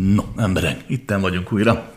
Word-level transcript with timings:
No, 0.00 0.22
emberek, 0.36 0.84
itten 0.86 1.20
vagyunk 1.20 1.52
újra. 1.52 1.92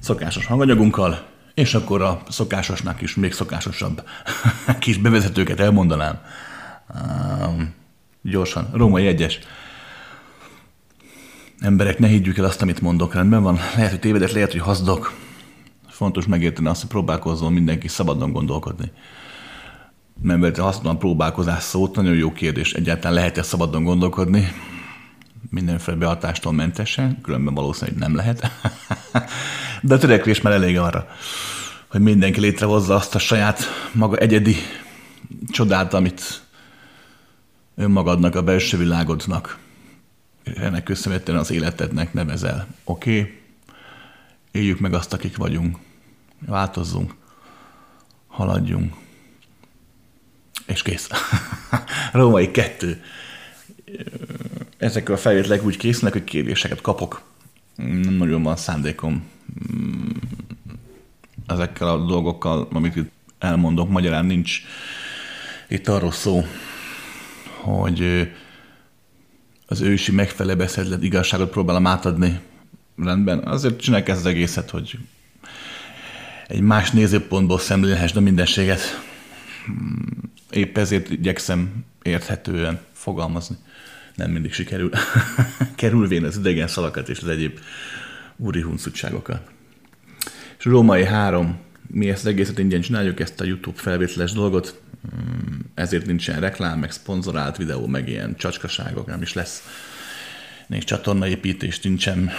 Szokásos 0.00 0.46
hanganyagunkkal, 0.46 1.26
és 1.54 1.74
akkor 1.74 2.02
a 2.02 2.22
szokásosnak 2.28 3.00
is 3.00 3.14
még 3.14 3.32
szokásosabb 3.32 4.04
kis 4.78 4.96
bevezetőket 4.96 5.60
elmondanám. 5.60 6.20
Um, 6.94 7.74
gyorsan, 8.22 8.68
római 8.72 9.06
egyes. 9.06 9.38
Emberek, 11.60 11.98
ne 11.98 12.06
higgyük 12.06 12.38
el 12.38 12.44
azt, 12.44 12.62
amit 12.62 12.80
mondok, 12.80 13.14
rendben 13.14 13.42
van. 13.42 13.54
Lehet, 13.54 13.90
hogy 13.90 14.00
tévedek, 14.00 14.32
lehet, 14.32 14.52
hogy 14.52 14.60
hazdok. 14.60 15.12
Fontos 15.88 16.26
megérteni 16.26 16.68
azt, 16.68 16.80
hogy 16.80 16.90
próbálkozzon 16.90 17.52
mindenki 17.52 17.88
szabadon 17.88 18.32
gondolkodni. 18.32 18.92
Mert 20.22 20.58
használom 20.58 20.98
próbálkozás 20.98 21.62
szót, 21.62 21.96
nagyon 21.96 22.14
jó 22.14 22.32
kérdés. 22.32 22.72
Egyáltalán 22.72 23.14
lehet-e 23.14 23.42
szabadon 23.42 23.84
gondolkodni? 23.84 24.48
Mindenféle 25.50 25.96
behatástól 25.96 26.52
mentesen, 26.52 27.20
különben 27.20 27.54
valószínűleg 27.54 27.98
nem 27.98 28.14
lehet. 28.14 28.50
De 29.82 29.94
a 29.94 29.98
törekvés 29.98 30.40
már 30.40 30.52
elég 30.52 30.78
arra, 30.78 31.08
hogy 31.88 32.00
mindenki 32.00 32.40
létrehozza 32.40 32.94
azt 32.94 33.14
a 33.14 33.18
saját 33.18 33.62
maga 33.92 34.16
egyedi 34.16 34.56
csodát, 35.50 35.94
amit 35.94 36.42
önmagadnak, 37.74 38.34
a 38.34 38.42
belső 38.42 38.76
világodnak, 38.78 39.58
ennek 40.44 40.82
köszönhetően 40.82 41.38
az 41.38 41.50
életednek 41.50 42.12
nevezel. 42.12 42.66
Oké, 42.84 43.20
okay? 43.20 43.40
éljük 44.50 44.78
meg 44.78 44.94
azt, 44.94 45.12
akik 45.12 45.36
vagyunk, 45.36 45.78
változzunk, 46.46 47.14
haladjunk, 48.26 48.94
és 50.66 50.82
kész. 50.82 51.08
Római 52.12 52.50
kettő 52.50 53.02
ezek 54.82 55.08
a 55.08 55.16
felvételek 55.16 55.64
úgy 55.64 55.76
készülnek, 55.76 56.12
hogy 56.12 56.24
kérdéseket 56.24 56.80
kapok. 56.80 57.22
Nem 57.76 58.14
nagyon 58.14 58.42
van 58.42 58.56
szándékom 58.56 59.24
mm, 59.74 60.08
ezekkel 61.46 61.88
a 61.88 62.06
dolgokkal, 62.06 62.68
amit 62.72 62.96
itt 62.96 63.10
elmondok. 63.38 63.88
Magyarán 63.88 64.24
nincs 64.24 64.60
itt 65.68 65.88
arról 65.88 66.12
szó, 66.12 66.44
hogy 67.60 68.30
az 69.66 69.80
ősi 69.80 70.12
megfelelő 70.12 70.56
beszédlet 70.56 71.02
igazságot 71.02 71.50
próbálom 71.50 71.86
átadni. 71.86 72.40
Rendben, 72.96 73.38
azért 73.38 73.80
csinálják 73.80 74.08
ezt 74.08 74.20
az 74.20 74.26
egészet, 74.26 74.70
hogy 74.70 74.98
egy 76.46 76.60
más 76.60 76.90
nézőpontból 76.90 77.58
szemlélhessd 77.58 78.16
a 78.16 78.20
mindenséget. 78.20 78.80
Épp 80.50 80.78
ezért 80.78 81.10
igyekszem 81.10 81.84
érthetően 82.02 82.80
fogalmazni 82.92 83.56
nem 84.14 84.30
mindig 84.30 84.52
sikerül. 84.52 84.90
Kerülvén 85.74 86.24
az 86.24 86.36
idegen 86.36 86.68
szalakat 86.68 87.08
és 87.08 87.20
az 87.20 87.28
egyéb 87.28 87.58
úri 88.36 88.60
huncutságokat. 88.60 89.50
És 90.58 90.64
Római 90.64 91.04
három, 91.04 91.58
mi 91.86 92.10
ezt 92.10 92.26
egészet 92.26 92.58
ingyen 92.58 92.80
csináljuk, 92.80 93.20
ezt 93.20 93.40
a 93.40 93.44
YouTube 93.44 93.78
felvételes 93.78 94.32
dolgot, 94.32 94.80
mm, 95.14 95.58
ezért 95.74 96.06
nincsen 96.06 96.40
reklám, 96.40 96.78
meg 96.78 96.90
szponzorált 96.90 97.56
videó, 97.56 97.86
meg 97.86 98.08
ilyen 98.08 98.36
csacskaságok, 98.36 99.06
nem 99.06 99.22
is 99.22 99.32
lesz. 99.32 99.62
Még 100.66 100.84
csatornaépítés, 100.84 101.80
nincsen 101.80 102.30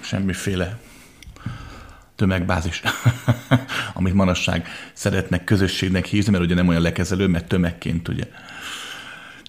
semmiféle 0.00 0.78
tömegbázis, 2.16 2.82
amit 3.94 4.14
manasság 4.14 4.68
szeretnek 4.92 5.44
közösségnek 5.44 6.04
hívni, 6.04 6.30
mert 6.30 6.44
ugye 6.44 6.54
nem 6.54 6.68
olyan 6.68 6.82
lekezelő, 6.82 7.26
mert 7.26 7.48
tömegként 7.48 8.08
ugye 8.08 8.24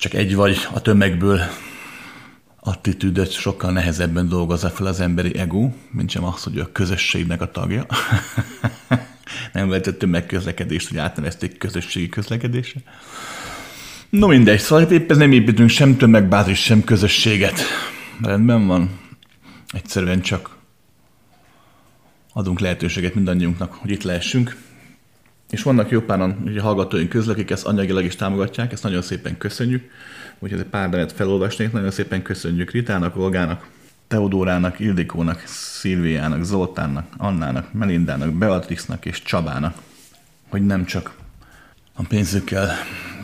csak 0.01 0.13
egy 0.13 0.35
vagy 0.35 0.67
a 0.73 0.81
tömegből 0.81 1.41
attitűdöt 2.59 3.31
sokkal 3.31 3.71
nehezebben 3.71 4.29
dolgozza 4.29 4.69
fel 4.69 4.85
az 4.85 4.99
emberi 4.99 5.37
ego, 5.37 5.71
mint 5.91 6.09
sem 6.09 6.23
az, 6.23 6.43
hogy 6.43 6.59
a 6.59 6.71
közösségnek 6.71 7.41
a 7.41 7.51
tagja. 7.51 7.85
nem 9.53 9.69
lehetett 9.69 9.99
tömegközlekedést, 9.99 10.87
hogy 10.87 10.97
átnevezték 10.97 11.57
közösségi 11.57 12.09
közlekedésre. 12.09 12.79
No 14.09 14.27
mindegy, 14.27 14.59
szóval 14.59 14.91
éppen 14.91 15.17
nem 15.17 15.31
építünk 15.31 15.69
sem 15.69 15.97
tömegbázis, 15.97 16.59
sem 16.59 16.83
közösséget. 16.83 17.59
Rendben 18.21 18.67
van. 18.67 18.99
Egyszerűen 19.71 20.21
csak 20.21 20.57
adunk 22.33 22.59
lehetőséget 22.59 23.15
mindannyiunknak, 23.15 23.73
hogy 23.73 23.91
itt 23.91 24.03
lehessünk. 24.03 24.57
És 25.51 25.63
vannak 25.63 25.89
jó 25.89 26.01
páran 26.01 26.41
ugye, 26.45 26.61
hallgatóink 26.61 27.09
közül, 27.09 27.33
akik 27.33 27.51
ezt 27.51 27.65
anyagilag 27.65 28.03
is 28.03 28.15
támogatják, 28.15 28.71
ezt 28.71 28.83
nagyon 28.83 29.01
szépen 29.01 29.37
köszönjük. 29.37 29.91
Úgyhogy 30.39 30.59
egy 30.59 30.65
pár 30.65 30.89
nevet 30.89 31.11
felolvasnék, 31.11 31.71
nagyon 31.71 31.91
szépen 31.91 32.21
köszönjük 32.21 32.71
Ritának, 32.71 33.17
Olgának, 33.17 33.67
Teodórának, 34.07 34.79
Ildikónak, 34.79 35.43
Szilviának, 35.45 36.43
Zoltánnak, 36.43 37.07
Annának, 37.17 37.73
Melindának, 37.73 38.33
Beatrixnak 38.33 39.05
és 39.05 39.21
Csabának, 39.21 39.77
hogy 40.49 40.65
nem 40.65 40.85
csak 40.85 41.15
a 41.93 42.03
pénzükkel, 42.03 42.69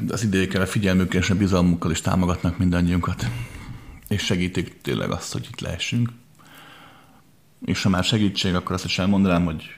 az 0.08 0.24
idejükkel, 0.24 0.62
a 0.62 0.66
figyelmükkel 0.66 1.22
és 1.22 1.30
a 1.30 1.36
bizalmukkal 1.36 1.92
is 1.92 2.02
támogatnak 2.02 2.58
mindannyiunkat, 2.58 3.26
és 4.08 4.24
segítik 4.24 4.82
tényleg 4.82 5.12
azt, 5.12 5.34
hogy 5.34 5.48
itt 5.52 5.60
lehessünk. 5.60 6.10
És 7.66 7.84
ha 7.84 7.90
már 7.90 8.04
segítség, 8.04 8.56
akkor 8.56 8.76
azt 8.76 8.86
is 8.86 9.00
elmondanám, 9.00 9.46
hogy 9.46 9.77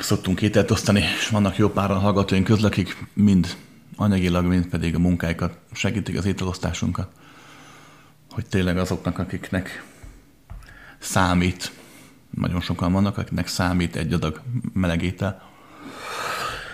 szoktunk 0.00 0.42
ételt 0.42 0.70
osztani, 0.70 1.00
és 1.00 1.28
vannak 1.28 1.56
jó 1.56 1.68
páran 1.68 1.98
hallgatóink 1.98 2.44
közül, 2.44 2.66
akik 2.66 2.96
mind 3.12 3.56
anyagilag, 3.96 4.44
mind 4.44 4.66
pedig 4.66 4.94
a 4.94 4.98
munkáikat 4.98 5.58
segítik 5.72 6.18
az 6.18 6.24
ételosztásunkat, 6.24 7.08
hogy 8.30 8.46
tényleg 8.46 8.78
azoknak, 8.78 9.18
akiknek 9.18 9.84
számít, 10.98 11.72
nagyon 12.30 12.60
sokan 12.60 12.92
vannak, 12.92 13.18
akiknek 13.18 13.46
számít 13.46 13.96
egy 13.96 14.12
adag 14.12 14.40
meleg 14.72 15.02
étel, 15.02 15.42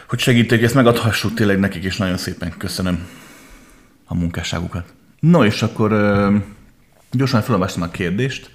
hogy 0.09 0.19
segíték, 0.19 0.63
ezt 0.63 0.75
megadhassuk 0.75 1.35
tényleg 1.35 1.59
nekik, 1.59 1.85
és 1.85 1.97
nagyon 1.97 2.17
szépen 2.17 2.55
köszönöm 2.59 3.09
a 4.05 4.15
munkásságukat. 4.15 4.93
No, 5.21 5.45
és 5.45 5.63
akkor 5.63 5.91
gyorsan 7.11 7.43
felolvastam 7.43 7.83
a 7.83 7.91
kérdést. 7.91 8.51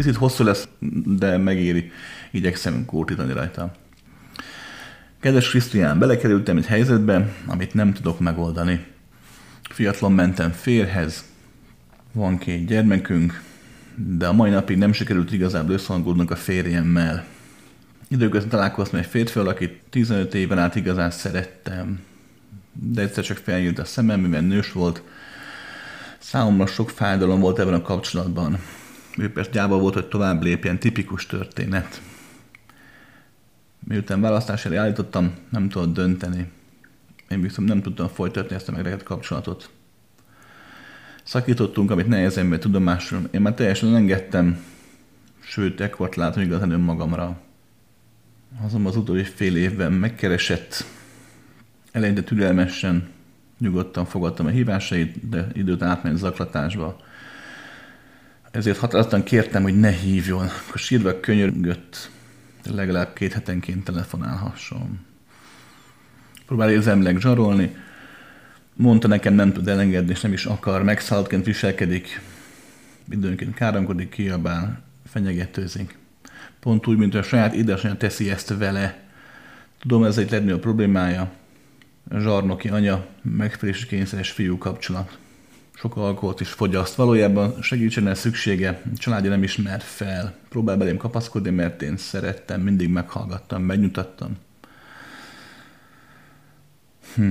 Picit 0.00 0.16
hosszú 0.16 0.44
lesz, 0.44 0.68
de 1.04 1.36
megéri 1.36 1.90
igyekszem 2.30 2.84
kótítani 2.84 3.32
rajta. 3.32 3.72
Kedves 5.20 5.50
Krisztián, 5.50 5.98
belekerültem 5.98 6.56
egy 6.56 6.66
helyzetbe, 6.66 7.34
amit 7.46 7.74
nem 7.74 7.92
tudok 7.92 8.20
megoldani. 8.20 8.86
Fiatalon 9.62 10.12
mentem 10.12 10.50
férhez, 10.50 11.24
van 12.12 12.38
két 12.38 12.66
gyermekünk, 12.66 13.42
de 13.94 14.26
a 14.26 14.32
mai 14.32 14.50
napig 14.50 14.76
nem 14.76 14.92
sikerült 14.92 15.32
igazából 15.32 15.74
összehangolnunk 15.74 16.30
a 16.30 16.36
férjemmel. 16.36 17.24
Időközben 18.08 18.50
találkoztam 18.50 18.98
egy 18.98 19.06
férfival, 19.06 19.48
akit 19.48 19.82
15 19.90 20.34
éven 20.34 20.58
át 20.58 20.74
igazán 20.74 21.10
szerettem, 21.10 22.00
de 22.72 23.02
egyszer 23.02 23.24
csak 23.24 23.36
feljött 23.36 23.78
a 23.78 23.84
szemem, 23.84 24.20
mivel 24.20 24.40
nős 24.40 24.72
volt. 24.72 25.02
Számomra 26.18 26.66
sok 26.66 26.90
fájdalom 26.90 27.40
volt 27.40 27.58
ebben 27.58 27.74
a 27.74 27.82
kapcsolatban. 27.82 28.58
Persze 29.28 29.50
gyáva 29.50 29.78
volt, 29.78 29.94
hogy 29.94 30.08
tovább 30.08 30.42
lépjen, 30.42 30.78
tipikus 30.78 31.26
történet. 31.26 32.00
Miután 33.78 34.20
választás 34.20 34.64
elé 34.64 34.76
állítottam, 34.76 35.34
nem 35.50 35.68
tudott 35.68 35.94
dönteni. 35.94 36.50
Én 37.28 37.40
viszont 37.40 37.68
nem 37.68 37.82
tudtam 37.82 38.08
folytatni 38.08 38.54
ezt 38.54 38.68
a 38.68 38.72
megrekedt 38.72 39.02
kapcsolatot. 39.02 39.70
Szakítottunk, 41.22 41.90
amit 41.90 42.06
nehezen 42.06 42.50
vett 42.50 42.60
tudomásul. 42.60 43.28
Én 43.30 43.40
már 43.40 43.54
teljesen 43.54 43.94
engedtem, 43.94 44.64
sőt, 45.40 45.80
ekkort 45.80 46.14
látom 46.14 46.42
igazán 46.42 46.70
önmagamra. 46.70 47.40
Azonban 48.64 48.90
az 48.92 48.96
utóbbi 48.96 49.24
fél 49.24 49.56
évben 49.56 49.92
megkeresett, 49.92 50.84
eleinte 51.92 52.22
türelmesen, 52.22 53.08
nyugodtan 53.58 54.04
fogadtam 54.04 54.46
a 54.46 54.50
hívásait, 54.50 55.28
de 55.28 55.46
időt 55.52 55.82
átment 55.82 56.18
zaklatásba. 56.18 57.00
Ezért 58.50 58.78
határozottan 58.78 59.22
kértem, 59.22 59.62
hogy 59.62 59.78
ne 59.78 59.90
hívjon. 59.90 60.44
Akkor 60.44 60.78
sírva 60.78 61.20
könyörgött, 61.20 62.10
legalább 62.70 63.12
két 63.12 63.32
hetenként 63.32 63.84
telefonálhasson. 63.84 64.98
Próbál 66.46 66.70
érzelmileg 66.70 67.20
zsarolni, 67.20 67.76
mondta 68.74 69.08
nekem 69.08 69.34
nem 69.34 69.52
tud 69.52 69.68
elengedni, 69.68 70.10
és 70.10 70.20
nem 70.20 70.32
is 70.32 70.44
akar, 70.44 70.82
megszálltként 70.82 71.44
viselkedik, 71.44 72.20
időnként 73.10 73.54
káromkodik, 73.54 74.08
kiabál, 74.08 74.82
fenyegetőzik. 75.06 75.98
Pont 76.60 76.86
úgy, 76.86 76.96
mint 76.96 77.14
a 77.14 77.22
saját 77.22 77.54
édesanyja 77.54 77.96
teszi 77.96 78.30
ezt 78.30 78.56
vele. 78.58 78.98
Tudom, 79.80 80.04
ez 80.04 80.18
egy 80.18 80.30
legnagyobb 80.30 80.60
problémája. 80.60 81.30
Zsarnoki 82.18 82.68
anya, 82.68 83.06
megfelelési 83.22 83.86
kényszeres 83.86 84.30
fiú 84.30 84.58
kapcsolat 84.58 85.18
sok 85.80 85.96
alkoholt 85.96 86.40
is 86.40 86.48
fogyaszt. 86.48 86.94
Valójában 86.94 87.62
segítségre 87.62 88.14
szüksége, 88.14 88.82
családja 88.96 89.30
nem 89.30 89.42
ismer 89.42 89.80
fel. 89.80 90.34
Próbál 90.48 90.76
belém 90.76 90.96
kapaszkodni, 90.96 91.50
mert 91.50 91.82
én 91.82 91.96
szerettem, 91.96 92.60
mindig 92.60 92.88
meghallgattam, 92.88 93.62
megnyutattam. 93.62 94.36
Hm. 97.14 97.30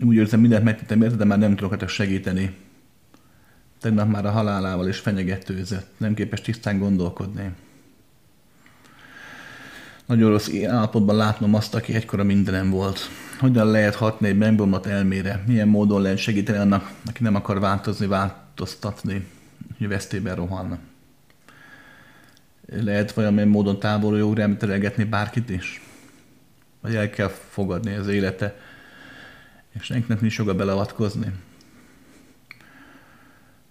Úgy 0.00 0.16
érzem, 0.16 0.40
mindent 0.40 0.64
megtettem 0.64 1.02
érte, 1.02 1.16
de 1.16 1.24
már 1.24 1.38
nem 1.38 1.56
tudok 1.56 1.80
hát 1.80 1.88
segíteni. 1.88 2.56
Tegnap 3.80 4.08
már 4.08 4.26
a 4.26 4.30
halálával 4.30 4.88
is 4.88 4.98
fenyegetőzött, 4.98 5.88
nem 5.96 6.14
képes 6.14 6.40
tisztán 6.40 6.78
gondolkodni. 6.78 7.52
Nagyon 10.06 10.30
rossz 10.30 10.48
állapotban 10.66 11.16
látnom 11.16 11.54
azt, 11.54 11.74
aki 11.74 11.94
egykora 11.94 12.24
mindenem 12.24 12.70
volt. 12.70 12.98
Hogyan 13.38 13.70
lehet 13.70 13.94
hatni 13.94 14.28
egy 14.28 14.36
megbomlott 14.36 14.86
elmére? 14.86 15.42
Milyen 15.46 15.68
módon 15.68 16.02
lehet 16.02 16.18
segíteni 16.18 16.58
annak, 16.58 16.90
aki 17.06 17.22
nem 17.22 17.34
akar 17.34 17.60
változni, 17.60 18.06
változtatni, 18.06 19.26
hogy 19.78 19.88
vesztében 19.88 20.34
rohanna? 20.34 20.78
Lehet 22.66 23.12
valamilyen 23.12 23.48
módon 23.48 23.78
távolról 23.78 24.18
jó 24.18 24.32
remtelelgetni 24.32 25.04
bárkit 25.04 25.50
is? 25.50 25.82
Vagy 26.80 26.94
el 26.94 27.10
kell 27.10 27.28
fogadni 27.28 27.94
az 27.94 28.08
élete, 28.08 28.56
és 29.72 29.84
senkinek 29.84 30.20
nincs 30.20 30.36
joga 30.36 30.54
beleavatkozni? 30.54 31.26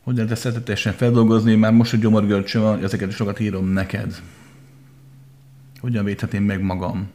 Hogyan 0.03 0.27
te 0.27 0.35
szeretetesen 0.35 0.93
feldolgozni, 0.93 1.55
már 1.55 1.71
most, 1.71 1.91
hogy 1.91 1.99
gyomorgörcsöm 1.99 2.61
van, 2.61 2.83
ezeket 2.83 3.09
is 3.09 3.15
sokat 3.15 3.39
írom 3.39 3.67
neked. 3.67 4.21
Hogyan 5.83 6.03
védhetném 6.03 6.43
meg 6.43 6.61
magam? 6.61 7.09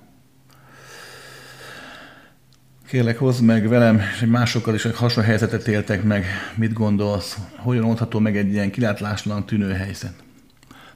Kérlek, 2.88 3.19
hozd 3.19 3.44
meg 3.44 3.69
velem, 3.69 4.00
és 4.15 4.26
másokkal 4.26 4.75
is, 4.75 4.82
hasonló 4.82 5.29
helyzetet 5.29 5.69
éltek 5.69 6.03
meg. 6.03 6.25
Mit 6.55 6.73
gondolsz? 6.73 7.38
Hogyan 7.56 7.85
oldható 7.85 8.19
meg 8.19 8.37
egy 8.37 8.53
ilyen 8.53 8.70
kilátláslan 8.70 9.47
tűnő 9.47 9.73
helyzet? 9.73 10.12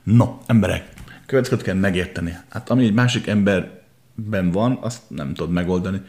No, 0.03 0.39
emberek, 0.47 0.89
következőt 1.27 1.63
kell 1.63 1.75
megérteni. 1.75 2.37
Hát 2.49 2.71
ami 2.71 2.85
egy 2.85 2.95
másik 2.95 3.27
emberben 3.27 4.51
van, 4.51 4.79
azt 4.81 5.03
nem 5.09 5.35
tudod 5.35 5.53
megoldani. 5.53 6.01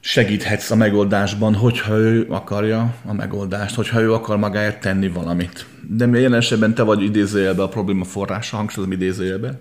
Segíthetsz 0.00 0.70
a 0.70 0.76
megoldásban, 0.76 1.54
hogyha 1.54 1.96
ő 1.96 2.26
akarja 2.28 2.94
a 3.04 3.12
megoldást, 3.12 3.74
hogyha 3.74 4.00
ő 4.00 4.12
akar 4.12 4.36
magáért 4.36 4.80
tenni 4.80 5.08
valamit. 5.08 5.66
De 5.88 6.06
mi 6.06 6.20
jelen 6.20 6.38
esetben 6.38 6.74
te 6.74 6.82
vagy 6.82 7.02
idézőjelbe 7.02 7.62
a 7.62 7.68
probléma 7.68 8.04
forrása, 8.04 8.56
hangsúlyozom 8.56 8.92
idézőjelbe. 8.92 9.60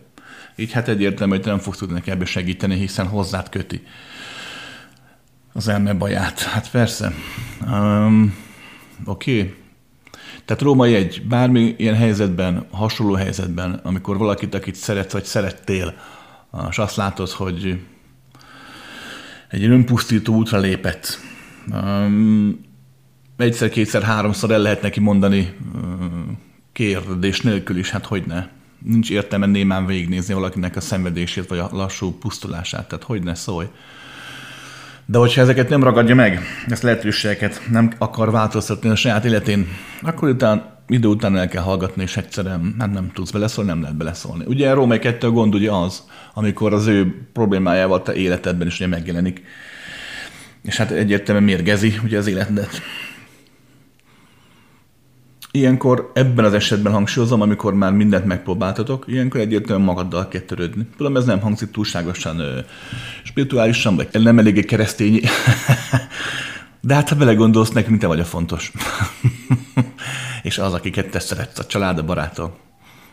Így 0.56 0.72
hát 0.72 0.88
egyértelmű, 0.88 1.36
hogy 1.36 1.46
nem 1.46 1.60
fogsz 1.60 1.78
tudni 1.78 1.94
neki 1.94 2.12
ebbe 2.12 2.26
segíteni, 2.26 2.76
hiszen 2.76 3.08
hozzád 3.08 3.50
köti 3.50 3.82
az 5.54 5.68
elme 5.68 5.94
baját. 5.94 6.40
Hát 6.40 6.70
persze. 6.72 7.14
Um, 7.68 8.36
Oké. 9.06 9.40
Okay. 9.40 9.54
Tehát 10.46 10.62
Róma 10.62 10.86
egy 10.86 11.22
bármi 11.28 11.76
ilyen 11.78 11.96
helyzetben, 11.96 12.68
hasonló 12.72 13.14
helyzetben, 13.14 13.80
amikor 13.84 14.18
valakit, 14.18 14.54
akit 14.54 14.76
szeretsz, 14.76 15.12
vagy 15.12 15.24
szerettél, 15.24 15.94
és 16.70 16.78
azt 16.78 16.96
látod, 16.96 17.30
hogy 17.30 17.80
egy 19.50 19.64
önpusztító 19.64 20.36
útra 20.36 20.58
lépett. 20.58 21.20
Um, 21.72 22.66
egyszer, 23.38 23.70
kétszer, 23.70 24.04
háromszor 24.04 24.52
el 24.52 24.60
lehet 24.60 24.82
neki 24.82 25.00
mondani 25.00 25.56
um, 25.76 26.38
kérdés 26.72 27.42
nélkül 27.42 27.78
is, 27.78 27.90
hát 27.90 28.06
hogy 28.06 28.24
ne. 28.26 28.48
Nincs 28.84 29.10
értelme 29.10 29.46
némán 29.46 29.86
végignézni 29.86 30.34
valakinek 30.34 30.76
a 30.76 30.82
szenvedését, 30.82 31.48
vagy 31.48 31.58
a 31.58 31.70
lassú 31.72 32.12
pusztulását, 32.12 32.88
tehát 32.88 33.04
hogy 33.04 33.24
ne 33.24 33.36
szólj. 33.36 33.68
De 35.06 35.18
hogyha 35.18 35.42
ezeket 35.42 35.70
nem 35.70 35.84
ragadja 35.84 36.16
meg, 36.16 36.42
ezt 36.68 36.84
lehetőségeket 36.84 37.62
nem 37.72 37.92
akar 37.98 38.32
változtatni 38.32 38.90
a 38.90 38.96
saját 38.96 39.26
életén, 39.26 39.68
akkor 40.02 40.30
utána 40.30 40.74
idő 40.88 41.08
után 41.08 41.38
el 41.38 41.48
kell 41.48 41.64
hallgatni, 41.64 42.02
és 42.04 42.18
egyszerűen 42.18 42.76
hát 42.80 42.94
nem 42.94 43.12
tudsz 43.14 43.32
beleszólni, 43.32 43.70
nem 43.70 43.82
lehet 43.82 43.98
beleszólni. 43.98 44.44
Ugye 44.48 44.74
Római 44.74 45.00
2 45.00 45.28
a 45.28 45.32
gond 45.32 45.56
ugye 45.56 45.72
az, 45.72 46.04
amikor 46.34 46.74
az 46.74 46.88
ő 46.88 47.28
problémájával 47.34 48.02
te 48.02 48.14
életedben 48.14 48.68
is 48.68 48.76
ugye 48.76 48.88
megjelenik, 48.88 49.42
és 50.62 50.78
hát 50.78 50.92
egyértelműen 50.92 51.46
mérgezi 51.46 52.00
ugye 52.04 52.18
az 52.18 52.28
életedet. 52.28 52.82
Ilyenkor 55.56 56.12
ebben 56.14 56.46
az 56.46 56.54
esetben 56.54 56.94
hangsúlyozom, 56.94 57.42
amikor 57.42 57.74
már 57.74 57.92
mindent 57.92 58.26
megpróbáltatok, 58.26 59.06
ilyenkor 59.08 59.40
egyértelműen 59.40 59.88
magaddal 59.88 60.28
kell 60.28 60.42
törődni. 60.42 60.88
Tudom, 60.98 61.16
ez 61.16 61.26
nem 61.26 61.40
hangzik 61.40 61.72
túlságosan 61.72 62.40
ö, 62.40 62.60
spirituálisan, 63.24 63.96
vagy 63.96 64.08
nem 64.12 64.40
eléggé 64.40 64.62
keresztény. 64.64 65.22
De 66.82 66.94
hát 66.94 67.10
ha 67.10 67.16
belegondolsz, 67.16 67.72
nekünk 67.72 68.00
te 68.00 68.08
vagy 68.08 68.20
a 68.20 68.26
fontos. 68.26 68.72
és 70.44 70.58
az, 70.58 70.74
akiket 70.74 71.10
te 71.10 71.20
szeretsz, 71.20 71.60
a 71.60 71.66
család, 71.66 71.98
a 71.98 72.04
barátok, 72.04 72.56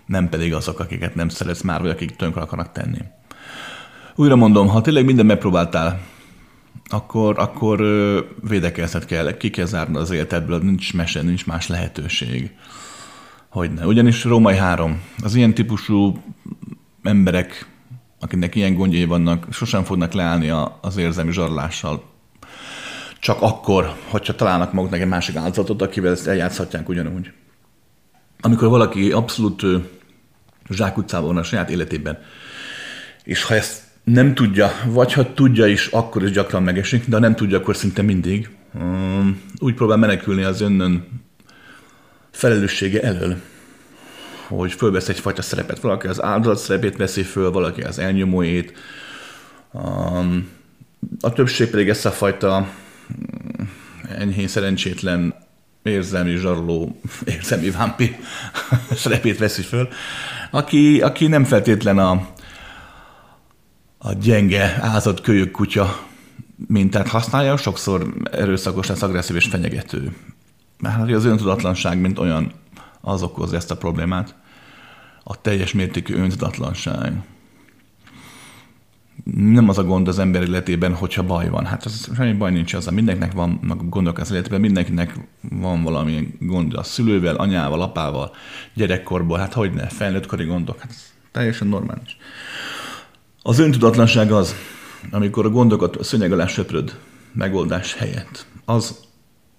nem 0.06 0.28
pedig 0.28 0.54
azok, 0.54 0.80
akiket 0.80 1.14
nem 1.14 1.28
szeretsz 1.28 1.62
már, 1.62 1.80
vagy 1.80 1.90
akik 1.90 2.16
tönkre 2.16 2.40
akarnak 2.40 2.72
tenni. 2.72 2.98
Újra 4.14 4.36
mondom, 4.36 4.68
ha 4.68 4.80
tényleg 4.80 5.04
minden 5.04 5.26
megpróbáltál, 5.26 6.00
akkor, 6.92 7.38
akkor 7.38 7.80
védekezned 8.48 9.04
kell, 9.04 9.36
ki 9.36 9.50
kell 9.50 9.66
zárni 9.66 9.96
az 9.96 10.10
életedből, 10.10 10.58
nincs 10.58 10.94
mese, 10.94 11.22
nincs 11.22 11.46
más 11.46 11.66
lehetőség. 11.66 12.50
Hogyne. 13.48 13.86
Ugyanis 13.86 14.24
Római 14.24 14.56
három. 14.56 15.02
Az 15.22 15.34
ilyen 15.34 15.54
típusú 15.54 16.22
emberek, 17.02 17.66
akinek 18.20 18.54
ilyen 18.54 18.74
gondjai 18.74 19.04
vannak, 19.04 19.46
sosem 19.50 19.84
fognak 19.84 20.12
leállni 20.12 20.52
az 20.80 20.96
érzelmi 20.96 21.32
zsarlással. 21.32 22.04
Csak 23.20 23.42
akkor, 23.42 23.94
hogyha 24.08 24.34
találnak 24.34 24.72
maguknak 24.72 25.00
egy 25.00 25.08
másik 25.08 25.36
áldozatot, 25.36 25.82
akivel 25.82 26.12
ezt 26.12 26.26
eljátszhatják 26.26 26.88
ugyanúgy. 26.88 27.32
Amikor 28.40 28.68
valaki 28.68 29.12
abszolút 29.12 29.62
zsákutcában 30.68 31.26
van 31.26 31.36
a 31.36 31.42
saját 31.42 31.70
életében, 31.70 32.18
és 33.24 33.42
ha 33.42 33.54
ezt 33.54 33.82
nem 34.12 34.34
tudja, 34.34 34.72
vagy 34.86 35.12
ha 35.12 35.34
tudja 35.34 35.66
is, 35.66 35.86
akkor 35.86 36.22
is 36.22 36.30
gyakran 36.30 36.62
megesik, 36.62 37.08
de 37.08 37.14
ha 37.14 37.20
nem 37.22 37.34
tudja, 37.34 37.58
akkor 37.58 37.76
szinte 37.76 38.02
mindig. 38.02 38.50
Um, 38.74 39.42
úgy 39.58 39.74
próbál 39.74 39.96
menekülni 39.96 40.42
az 40.42 40.60
önnön 40.60 41.22
felelőssége 42.30 43.02
elől, 43.02 43.36
hogy 44.46 44.72
fölvesz 44.72 45.08
egyfajta 45.08 45.42
szerepet. 45.42 45.80
Valaki 45.80 46.06
az 46.06 46.22
áldozat 46.22 46.58
szerepét 46.58 46.96
veszi 46.96 47.22
föl, 47.22 47.50
valaki 47.50 47.82
az 47.82 47.98
elnyomóét. 47.98 48.72
Um, 49.72 50.48
a 51.20 51.32
többség 51.32 51.70
pedig 51.70 51.88
ezt 51.88 52.06
a 52.06 52.10
fajta 52.10 52.68
mm, 53.12 53.64
enyhén 54.18 54.48
szerencsétlen 54.48 55.34
érzelmi 55.82 56.36
zsaroló, 56.36 57.00
érzelmi 57.24 57.70
vámpír 57.70 58.16
szerepét 59.02 59.38
veszi 59.38 59.62
föl, 59.62 59.88
aki, 60.50 61.00
aki 61.00 61.26
nem 61.26 61.44
feltétlen 61.44 61.98
a, 61.98 62.28
a 64.02 64.12
gyenge, 64.12 64.78
ázott 64.80 65.20
kölyök 65.20 65.50
kutya 65.50 66.06
mintát 66.66 67.08
használja, 67.08 67.56
sokszor 67.56 68.14
erőszakos 68.30 68.86
lesz, 68.86 69.02
agresszív 69.02 69.36
és 69.36 69.46
fenyegető. 69.46 70.16
Mert 70.78 71.12
az 71.12 71.24
öntudatlanság, 71.24 72.00
mint 72.00 72.18
olyan, 72.18 72.52
az 73.00 73.22
okozza 73.22 73.56
ezt 73.56 73.70
a 73.70 73.76
problémát. 73.76 74.34
A 75.24 75.40
teljes 75.40 75.72
mértékű 75.72 76.14
öntudatlanság. 76.14 77.22
Nem 79.34 79.68
az 79.68 79.78
a 79.78 79.84
gond 79.84 80.08
az 80.08 80.18
ember 80.18 80.42
életében, 80.42 80.94
hogyha 80.94 81.22
baj 81.22 81.48
van. 81.48 81.66
Hát 81.66 81.84
az 81.84 82.10
semmi 82.16 82.32
baj 82.32 82.50
nincs 82.50 82.74
az, 82.74 82.86
mindenkinek 82.86 83.32
van 83.32 83.60
gondok 83.88 84.18
az 84.18 84.30
életében, 84.30 84.60
mindenkinek 84.60 85.14
van 85.40 85.82
valami 85.82 86.34
gond 86.40 86.74
a 86.74 86.82
szülővel, 86.82 87.36
anyával, 87.36 87.82
apával, 87.82 88.34
gyerekkorból, 88.74 89.38
hát 89.38 89.52
hogy 89.52 89.72
ne, 89.72 89.88
felnőttkori 89.88 90.44
gondok, 90.44 90.80
hát 90.80 90.94
teljesen 91.32 91.68
normális. 91.68 92.16
Az 93.42 93.58
öntudatlanság 93.58 94.32
az, 94.32 94.54
amikor 95.10 95.46
a 95.46 95.50
gondokat 95.50 95.96
a 95.96 96.02
szönyeg 96.02 96.32
alá 96.32 96.46
söpröd 96.46 96.98
megoldás 97.32 97.94
helyett. 97.94 98.46
Az 98.64 98.98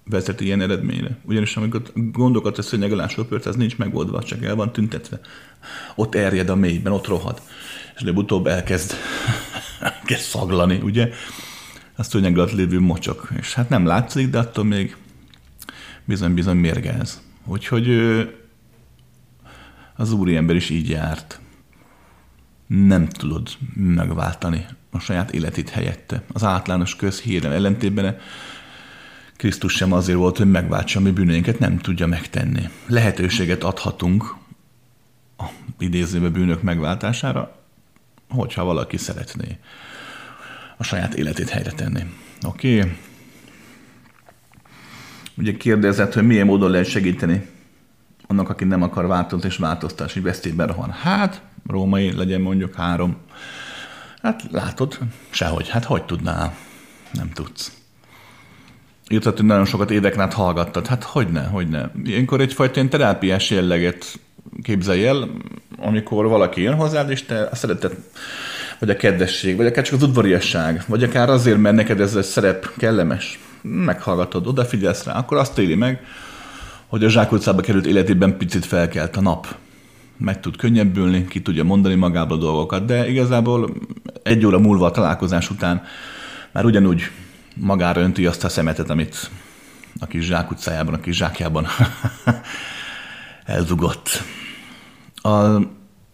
vezet 0.04 0.42
ilyen 0.42 0.62
eredményre. 0.62 1.18
Ugyanis 1.24 1.58
amikor 1.58 1.82
gondokat 1.94 2.58
a 2.58 2.62
szönyeg 2.62 2.92
alá 2.92 3.08
söpröd, 3.08 3.46
az 3.46 3.56
nincs 3.56 3.78
megoldva, 3.78 4.24
csak 4.24 4.44
el 4.44 4.56
van 4.56 4.72
tüntetve. 4.72 5.20
Ott 5.96 6.16
erjed 6.16 6.50
a 6.50 6.56
mélyben, 6.56 6.94
ott 6.94 7.08
rohad. 7.08 7.42
És 7.96 8.02
előbb-utóbb 8.02 8.48
elkezd, 8.48 8.94
elkezd 9.80 10.22
szaglani, 10.22 10.80
ugye? 10.84 11.10
A 11.96 12.04
szönyeg 12.04 12.38
alatt 12.38 12.52
lévő 12.52 12.80
mocsok. 12.80 13.30
És 13.40 13.54
hát 13.54 13.70
nem 13.70 13.86
látszik, 13.86 14.30
de 14.30 14.40
attól 14.40 14.64
még 14.64 14.96
bizony-bizony 16.06 16.58
mérgez. 16.58 17.22
Úgyhogy 17.46 17.90
az 19.96 20.12
úriember 20.12 20.56
is 20.56 20.70
így 20.70 20.90
járt 20.90 21.41
nem 22.72 23.08
tudod 23.08 23.50
megváltani 23.76 24.66
a 24.92 25.00
saját 25.00 25.32
életét 25.32 25.70
helyette. 25.70 26.24
Az 26.34 26.44
általános 26.44 26.96
közhírem 26.96 27.52
ellentétben 27.52 28.18
Krisztus 29.36 29.74
sem 29.74 29.92
azért 29.94 30.18
volt, 30.18 30.38
hogy 30.38 30.52
megváltsa 30.52 31.00
mi 31.00 31.12
bűneinket, 31.12 31.60
nem 31.60 31.78
tudja 31.78 32.08
megtenni. 32.08 32.70
Lehetőséget 32.88 33.64
adhatunk 33.64 34.36
a 35.38 35.44
idézőbe 35.80 36.30
bűnök 36.30 36.62
megváltására, 36.62 37.56
hogyha 38.30 38.64
valaki 38.64 38.98
szeretné 38.98 39.58
a 40.78 40.84
saját 40.84 41.14
életét 41.14 41.50
helyre 41.50 41.72
tenni. 41.72 42.04
Oké? 42.48 42.80
Okay? 42.80 42.98
Ugye 45.38 45.58
kérdezett, 45.58 46.14
hogy 46.14 46.26
milyen 46.26 46.46
módon 46.46 46.72
lehet 46.72 46.88
segíteni 46.88 47.48
annak, 48.28 48.50
aki 48.50 48.64
nem 48.64 48.82
akar 48.82 49.08
változni 49.08 49.48
és 49.48 49.58
változtatni, 49.58 50.14
és 50.16 50.22
vesztélyben 50.22 50.68
rohan. 50.68 50.92
Hát, 50.92 51.42
római 51.68 52.16
legyen 52.16 52.42
mondjuk 52.42 52.76
három. 52.76 53.18
Hát 54.22 54.44
látod, 54.52 54.98
sehogy. 55.30 55.70
Hát 55.70 55.86
hogy 55.86 56.04
tudnál? 56.04 56.56
Nem 57.12 57.30
tudsz. 57.34 57.72
írtad, 59.10 59.36
hogy 59.36 59.46
nagyon 59.46 59.66
sokat 59.66 59.92
éveken 59.92 60.20
át 60.20 60.34
hallgattad. 60.34 60.88
Hát 60.88 61.04
hogyne, 61.04 61.44
hogyne. 61.44 61.92
Ilyenkor 62.04 62.42
egyfajta 62.42 62.76
ilyen 62.76 62.90
terápiás 62.90 63.50
jelleget 63.50 64.20
képzelj 64.64 65.08
el, 65.08 65.30
amikor 65.78 66.28
valaki 66.28 66.62
jön 66.62 66.76
hozzád, 66.76 67.10
és 67.10 67.24
te 67.24 67.48
a 67.52 67.56
szeretet, 67.56 67.96
vagy 68.80 68.90
a 68.90 68.96
kedvesség, 68.96 69.56
vagy 69.56 69.66
akár 69.66 69.84
csak 69.84 69.96
az 69.96 70.04
udvariasság, 70.04 70.84
vagy 70.88 71.04
akár 71.04 71.30
azért, 71.30 71.58
mert 71.58 71.76
neked 71.76 72.00
ez 72.00 72.16
egy 72.16 72.24
szerep 72.24 72.72
kellemes, 72.78 73.40
meghallgatod, 73.62 74.48
odafigyelsz 74.48 75.04
rá, 75.04 75.18
akkor 75.18 75.38
azt 75.38 75.58
éli 75.58 75.76
meg, 75.76 76.02
hogy 76.88 77.04
a 77.04 77.10
zsákutcába 77.10 77.62
került 77.62 77.86
életében 77.86 78.38
picit 78.38 78.66
felkelt 78.66 79.18
a 79.18 79.22
nap. 79.22 79.56
Meg 80.22 80.40
tud 80.40 80.58
könnyebbülni, 80.58 81.28
ki 81.28 81.42
tudja 81.42 81.64
mondani 81.64 81.96
magából 81.96 82.38
dolgokat, 82.38 82.86
de 82.86 83.10
igazából 83.10 83.70
egy 84.24 84.46
óra 84.46 84.60
múlva 84.60 84.86
a 84.86 84.92
találkozás 84.92 85.50
után 85.50 85.84
már 86.52 86.66
ugyanúgy 86.66 87.02
magára 87.56 88.02
önti 88.02 88.26
azt 88.26 88.44
a 88.44 88.50
szemetet, 88.50 88.90
amit 88.90 89.30
a 90.00 90.06
kis 90.06 90.26
zsákutcájában, 90.26 90.94
a 90.94 91.00
kis 91.00 91.16
zsákjában 91.16 91.68
eldugott. 93.46 94.24
A 95.16 95.60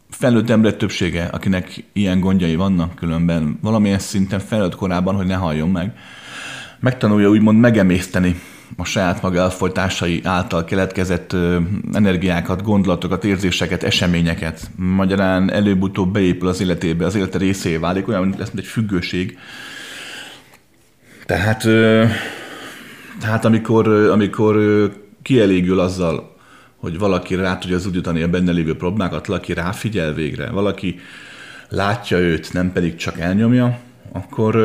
felnőtt 0.10 0.50
ember 0.50 0.74
többsége, 0.74 1.26
akinek 1.26 1.84
ilyen 1.94 2.20
gondjai 2.20 2.56
vannak 2.56 2.96
különben, 2.96 3.60
valamilyen 3.62 4.00
szinten 4.00 4.40
felnőtt 4.40 4.76
korában, 4.76 5.16
hogy 5.16 5.26
ne 5.26 5.36
halljon 5.36 5.70
meg, 5.70 5.98
megtanulja 6.80 7.30
úgymond 7.30 7.60
megemészteni 7.60 8.42
a 8.76 8.84
saját 8.84 9.22
maga 9.22 9.40
elfolytásai 9.40 10.22
által 10.24 10.64
keletkezett 10.64 11.36
energiákat, 11.94 12.64
gondolatokat, 12.64 13.26
érzéseket, 13.26 13.84
eseményeket. 13.84 14.72
Magyarán 14.76 15.52
előbb-utóbb 15.52 16.14
beépül 16.14 16.48
az 16.48 16.62
életébe, 16.62 17.06
az 17.06 17.16
élete 17.16 17.38
részévé 17.38 17.78
válik, 17.78 18.08
olyan, 18.08 18.36
lesz, 18.38 18.48
mint 18.48 18.60
egy 18.60 18.72
függőség. 18.72 19.38
Tehát, 21.26 21.62
tehát 23.20 23.46
amikor, 23.46 23.88
amikor 23.88 24.56
kielégül 25.22 25.80
azzal, 25.80 26.36
hogy 26.78 26.98
valaki 26.98 27.36
rá 27.36 27.58
tudja 27.58 27.78
zúdítani 27.78 28.22
a 28.22 28.28
benne 28.28 28.52
lévő 28.52 28.76
problémákat, 28.76 29.28
valaki 29.28 29.54
ráfigyel 29.54 30.14
végre, 30.14 30.50
valaki 30.50 31.00
látja 31.70 32.18
őt, 32.18 32.54
nem 32.54 32.72
pedig 32.72 32.96
csak 32.96 33.20
elnyomja, 33.20 33.80
akkor, 34.12 34.56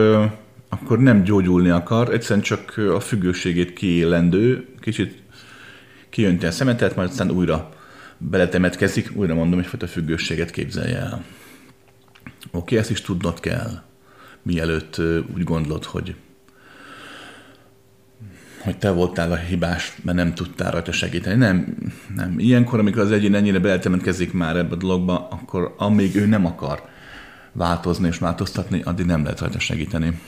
akkor 0.72 0.98
nem 0.98 1.22
gyógyulni 1.22 1.68
akar, 1.68 2.14
egyszerűen 2.14 2.44
csak 2.44 2.74
a 2.76 3.00
függőségét 3.00 3.72
kiélendő, 3.72 4.66
kicsit 4.80 5.22
kijönti 6.10 6.46
a 6.46 6.50
szemetet, 6.50 6.96
majd 6.96 7.08
aztán 7.08 7.30
újra 7.30 7.68
beletemetkezik, 8.18 9.10
újra 9.14 9.34
mondom, 9.34 9.58
egyfajta 9.58 9.86
függőséget 9.86 10.50
képzelje 10.50 10.98
el. 10.98 11.24
Oké, 12.50 12.76
ezt 12.76 12.90
is 12.90 13.00
tudnod 13.00 13.40
kell, 13.40 13.82
mielőtt 14.42 15.00
úgy 15.34 15.44
gondolod, 15.44 15.84
hogy 15.84 16.14
hogy 18.62 18.78
te 18.78 18.90
voltál 18.90 19.32
a 19.32 19.36
hibás, 19.36 19.96
mert 20.02 20.16
nem 20.16 20.34
tudtál 20.34 20.70
rajta 20.70 20.92
segíteni. 20.92 21.36
Nem, 21.36 21.76
nem. 22.16 22.38
Ilyenkor, 22.38 22.78
amikor 22.78 23.02
az 23.02 23.10
egyén 23.10 23.34
ennyire 23.34 23.58
beletemetkezik 23.58 24.32
már 24.32 24.56
ebbe 24.56 24.74
a 24.74 24.78
dologba, 24.78 25.28
akkor 25.30 25.74
amíg 25.78 26.16
ő 26.16 26.26
nem 26.26 26.46
akar 26.46 26.82
változni 27.52 28.08
és 28.08 28.18
változtatni, 28.18 28.82
addig 28.82 29.06
nem 29.06 29.22
lehet 29.22 29.40
rajta 29.40 29.58
segíteni. 29.58 30.20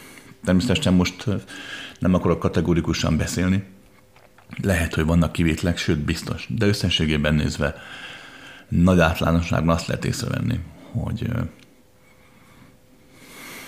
Természetesen 0.44 0.94
most 0.94 1.26
nem 1.98 2.14
akarok 2.14 2.38
kategórikusan 2.38 3.16
beszélni. 3.16 3.64
Lehet, 4.62 4.94
hogy 4.94 5.04
vannak 5.04 5.32
kivételek, 5.32 5.78
sőt 5.78 5.98
biztos. 5.98 6.46
De 6.48 6.66
összességében 6.66 7.34
nézve 7.34 7.74
nagy 8.68 9.00
általánosságban 9.00 9.74
azt 9.74 9.86
lehet 9.86 10.04
észrevenni, 10.04 10.60
hogy 10.92 11.28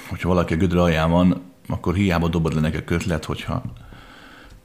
hogyha 0.09 0.29
valaki 0.29 0.55
a 0.55 0.57
gödre 0.57 0.81
alján 0.81 1.11
van, 1.11 1.43
akkor 1.69 1.95
hiába 1.95 2.29
dobod 2.29 2.55
le 2.55 2.61
neki 2.61 2.77
a 2.77 2.85
kötlet, 2.85 3.25
hogyha 3.25 3.63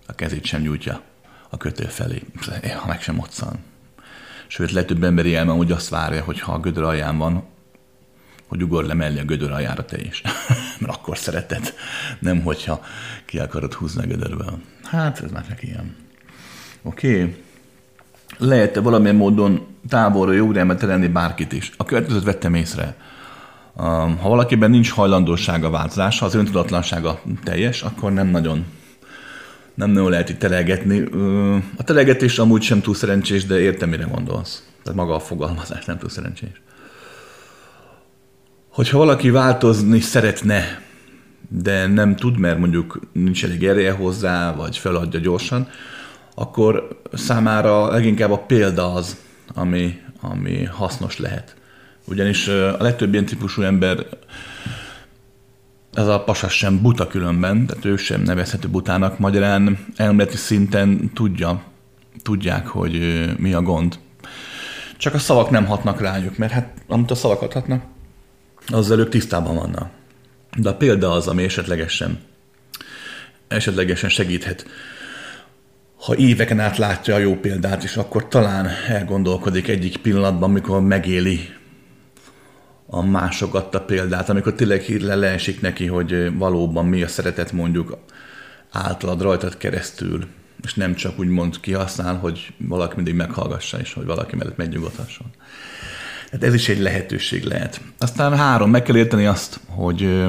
a 0.08 0.14
kezét 0.16 0.46
sem 0.46 0.62
nyújtja 0.62 1.02
a 1.50 1.58
kötő 1.58 1.84
felé, 1.84 2.22
ha 2.80 2.88
meg 2.88 3.02
sem 3.02 3.16
moccan. 3.16 3.60
Sőt, 4.48 4.72
legtöbb 4.72 5.04
emberi 5.04 5.36
elme 5.36 5.52
úgy 5.52 5.72
azt 5.72 5.90
várja, 5.90 6.24
hogy 6.24 6.40
ha 6.40 6.54
a 6.54 6.60
gödör 6.60 6.84
alján 6.84 7.18
van, 7.18 7.44
hogy 8.48 8.64
ugor 8.64 8.84
le 8.84 8.94
mellé 8.94 9.20
a 9.20 9.24
gödör 9.24 9.52
aljára 9.52 9.86
te 9.86 10.02
is. 10.02 10.22
Mert 10.82 10.98
akkor 10.98 11.18
szereted, 11.18 11.74
nem 12.20 12.42
hogyha 12.42 12.82
ki 13.26 13.40
akarod 13.40 13.74
húzni 13.74 14.04
a 14.04 14.08
gödörből. 14.08 14.60
Hát, 14.84 15.24
ez 15.24 15.32
már 15.32 15.46
neki 15.50 15.68
ilyen. 15.68 15.96
Oké. 16.82 17.22
Okay. 17.22 17.36
Lehet-e 18.38 18.80
valamilyen 18.80 19.16
módon 19.16 19.68
távolra 19.90 20.34
irányba 20.34 20.76
terelni 20.76 21.08
bárkit 21.08 21.52
is? 21.52 21.72
A 21.78 21.86
következőt 21.86 22.24
vettem 22.24 22.54
észre. 22.54 22.96
Ha 23.76 24.30
valakiben 24.30 24.70
nincs 24.70 24.92
hajlandósága 24.92 25.70
változása, 25.70 26.26
az 26.26 26.36
öntudatlansága 26.36 27.22
teljes, 27.44 27.82
akkor 27.82 28.14
nem 28.14 28.28
nagyon 28.28 28.66
nem 29.74 29.90
nagyon 29.90 30.10
lehet 30.10 30.30
itt 30.30 30.40
telegetni. 30.40 31.04
A 31.78 31.84
telegetés 31.84 32.40
amúgy 32.40 32.62
sem 32.62 32.82
túl 32.82 32.96
szerencsés, 32.96 33.46
de 33.46 33.60
értem, 33.60 33.90
mire 33.90 34.04
gondolsz. 34.04 34.64
Tehát 34.84 35.00
maga 35.00 35.16
a 35.16 35.20
fogalmazás 35.20 35.86
nem 35.86 35.98
túl 35.98 36.10
szerencsés. 36.10 36.62
Hogyha 38.72 38.98
valaki 38.98 39.30
változni 39.30 40.00
szeretne, 40.00 40.82
de 41.50 41.88
nem 41.88 42.16
tud, 42.16 42.38
mert 42.38 42.58
mondjuk 42.60 43.00
nincs 43.12 43.44
elég 43.44 43.64
ereje 43.64 43.92
hozzá, 43.92 44.56
vagy 44.56 44.78
feladja 44.78 45.20
gyorsan, 45.20 45.68
akkor 46.36 47.02
számára 47.14 47.92
leginkább 47.92 48.32
a 48.32 48.38
példa 48.38 48.94
az, 48.94 49.18
ami, 49.54 50.00
ami 50.22 50.64
hasznos 50.64 51.18
lehet. 51.18 51.56
Ugyanis 52.06 52.48
a 52.48 52.84
legtöbb 52.84 53.12
ilyen 53.12 53.26
típusú 53.26 53.62
ember 53.62 54.06
ez 55.94 56.08
a 56.08 56.24
pasas 56.24 56.54
sem 56.54 56.82
buta 56.82 57.08
különben, 57.08 57.66
tehát 57.66 57.86
ő 57.86 57.96
sem 57.96 58.22
nevezhető 58.22 58.68
butának. 58.68 59.20
Magyarán 59.20 59.86
elméleti 59.96 60.38
szinten 60.38 61.12
tudja, 61.14 61.64
tudják, 62.24 62.68
hogy 62.68 63.26
mi 63.38 63.54
a 63.54 63.62
gond. 63.62 64.00
Csak 64.98 65.14
a 65.14 65.20
szavak 65.20 65.50
nem 65.50 65.66
hatnak 65.66 66.02
rájuk, 66.02 66.38
mert 66.38 66.52
hát 66.52 66.74
amit 66.88 67.12
a 67.12 67.16
szavak 67.16 67.54
hatnak, 67.54 67.82
azzal 68.68 69.00
ők 69.00 69.10
tisztában 69.10 69.56
vannak. 69.56 69.92
De 70.58 70.70
a 70.70 70.76
példa 70.76 71.12
az, 71.12 71.28
ami 71.28 71.44
esetlegesen, 71.44 72.20
esetlegesen 73.48 74.10
segíthet. 74.10 74.66
Ha 75.96 76.16
éveken 76.16 76.60
át 76.60 76.78
látja 76.78 77.16
a 77.16 77.18
jó 77.18 77.36
példát, 77.36 77.84
és 77.84 77.98
akkor 77.98 78.28
talán 78.28 78.68
elgondolkodik 78.88 79.68
egyik 79.68 79.98
pillanatban, 79.98 80.52
mikor 80.52 80.82
megéli 80.82 81.50
a 82.86 83.02
mások 83.02 83.54
adta 83.54 83.82
példát, 83.82 84.30
amikor 84.30 84.54
tényleg 84.54 84.82
hirtelen 84.82 85.20
leesik 85.20 85.62
neki, 85.62 85.86
hogy 85.86 86.38
valóban 86.38 86.86
mi 86.86 87.04
a 87.04 87.08
szeretet 87.08 87.52
mondjuk 87.52 87.98
általad 88.72 89.22
rajtad 89.22 89.58
keresztül, 89.58 90.28
és 90.64 90.74
nem 90.74 90.96
csak 90.96 91.20
úgy 91.20 91.28
mond 91.28 91.60
kihasznál, 91.60 92.16
hogy 92.16 92.54
valaki 92.58 92.96
mindig 92.96 93.14
meghallgassa, 93.14 93.80
és 93.80 93.94
hogy 93.94 94.06
valaki 94.06 94.36
mellett 94.36 94.58
megnyugodhasson. 94.58 95.28
Hát 96.32 96.44
ez 96.44 96.54
is 96.54 96.70
egy 96.70 96.80
lehetőség 96.80 97.44
lehet. 97.44 97.82
Aztán 97.98 98.38
három, 98.38 98.70
meg 98.70 98.84
kell 98.84 98.96
érteni 98.96 99.26
azt, 99.26 99.60
hogy, 99.68 100.28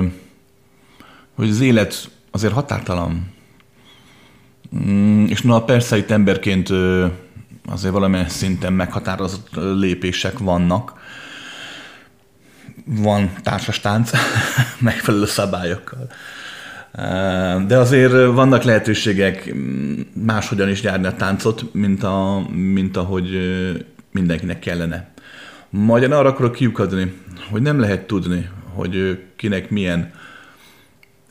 hogy 1.35 1.49
az 1.49 1.61
élet 1.61 2.11
azért 2.31 2.53
határtalan. 2.53 3.33
Mm, 4.77 5.25
és 5.27 5.43
na 5.43 5.65
persze 5.65 5.97
itt 5.97 6.11
emberként 6.11 6.69
azért 7.67 7.93
valamilyen 7.93 8.29
szinten 8.29 8.73
meghatározott 8.73 9.49
lépések 9.55 10.39
vannak, 10.39 11.01
van 12.85 13.33
társas 13.43 13.81
tánc 13.81 14.11
megfelelő 14.79 15.27
szabályokkal. 15.27 16.11
De 17.67 17.79
azért 17.79 18.13
vannak 18.13 18.63
lehetőségek 18.63 19.55
máshogyan 20.13 20.69
is 20.69 20.83
járni 20.83 21.07
a 21.07 21.17
táncot, 21.17 21.73
mint, 21.73 22.03
a, 22.03 22.47
mint 22.51 22.97
ahogy 22.97 23.39
mindenkinek 24.11 24.59
kellene. 24.59 25.12
Magyarán 25.75 26.19
arra 26.19 26.29
akarok 26.29 26.52
kiukadni, 26.52 27.12
hogy 27.50 27.62
nem 27.62 27.81
lehet 27.81 28.07
tudni, 28.07 28.49
hogy 28.75 29.23
kinek 29.37 29.71
milyen 29.71 30.12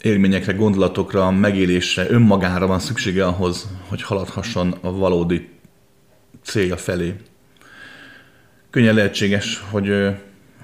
élményekre, 0.01 0.53
gondolatokra, 0.53 1.31
megélésre, 1.31 2.09
önmagára 2.09 2.67
van 2.67 2.79
szüksége 2.79 3.25
ahhoz, 3.25 3.67
hogy 3.87 4.01
haladhasson 4.01 4.75
a 4.81 4.91
valódi 4.91 5.49
célja 6.43 6.77
felé. 6.77 7.15
Könnyen 8.69 8.95
lehetséges, 8.95 9.63
hogy 9.69 10.15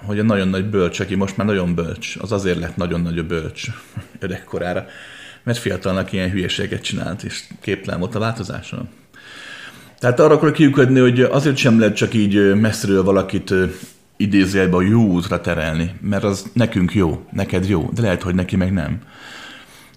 hogy 0.05 0.19
a 0.19 0.23
nagyon 0.23 0.47
nagy 0.47 0.65
bölcs, 0.65 0.99
aki 0.99 1.15
most 1.15 1.37
már 1.37 1.47
nagyon 1.47 1.75
bölcs, 1.75 2.15
az 2.19 2.31
azért 2.31 2.59
lett 2.59 2.75
nagyon 2.75 3.01
nagy 3.01 3.17
a 3.17 3.23
bölcs 3.23 3.67
öregkorára, 4.19 4.85
mert 5.43 5.57
fiatalnak 5.57 6.11
ilyen 6.11 6.31
hülyeséget 6.31 6.81
csinált, 6.81 7.23
és 7.23 7.43
képtelen 7.61 7.99
volt 7.99 8.15
a 8.15 8.19
változáson. 8.19 8.89
Tehát 9.99 10.19
arra 10.19 10.33
akarok 10.33 10.53
kiukadni, 10.53 10.99
hogy 10.99 11.21
azért 11.21 11.55
sem 11.55 11.79
lehet 11.79 11.95
csak 11.95 12.13
így 12.13 12.55
messziről 12.55 13.03
valakit 13.03 13.53
idézőjelbe 14.17 14.75
a 14.75 14.81
jó 14.81 15.05
útra 15.05 15.41
terelni, 15.41 15.95
mert 16.01 16.23
az 16.23 16.45
nekünk 16.53 16.93
jó, 16.93 17.25
neked 17.31 17.67
jó, 17.67 17.89
de 17.93 18.01
lehet, 18.01 18.21
hogy 18.21 18.35
neki 18.35 18.55
meg 18.55 18.73
nem. 18.73 19.01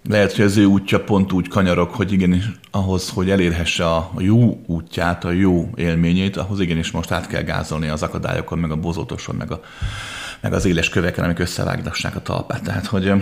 Lehet, 0.08 0.32
hogy 0.36 0.44
az 0.44 0.56
ő 0.56 0.64
útja 0.64 1.04
pont 1.04 1.32
úgy 1.32 1.48
kanyarok, 1.48 1.94
hogy 1.94 2.12
igenis 2.12 2.44
ahhoz, 2.70 3.08
hogy 3.08 3.30
elérhesse 3.30 3.86
a 3.86 4.10
jó 4.18 4.62
útját, 4.66 5.24
a 5.24 5.30
jó 5.30 5.70
élményét, 5.74 6.36
ahhoz 6.36 6.60
igenis 6.60 6.90
most 6.90 7.10
át 7.10 7.26
kell 7.26 7.42
gázolni 7.42 7.88
az 7.88 8.02
akadályokon, 8.02 8.58
meg 8.58 8.70
a 8.70 8.76
bozótoson, 8.76 9.34
meg, 9.34 9.50
a, 9.50 9.60
meg 10.40 10.52
az 10.52 10.64
éles 10.64 10.88
köveken, 10.88 11.24
amik 11.24 11.38
összevágdassák 11.38 12.16
a 12.16 12.22
talpát. 12.22 12.62
Tehát, 12.62 12.86
hogy 12.86 13.12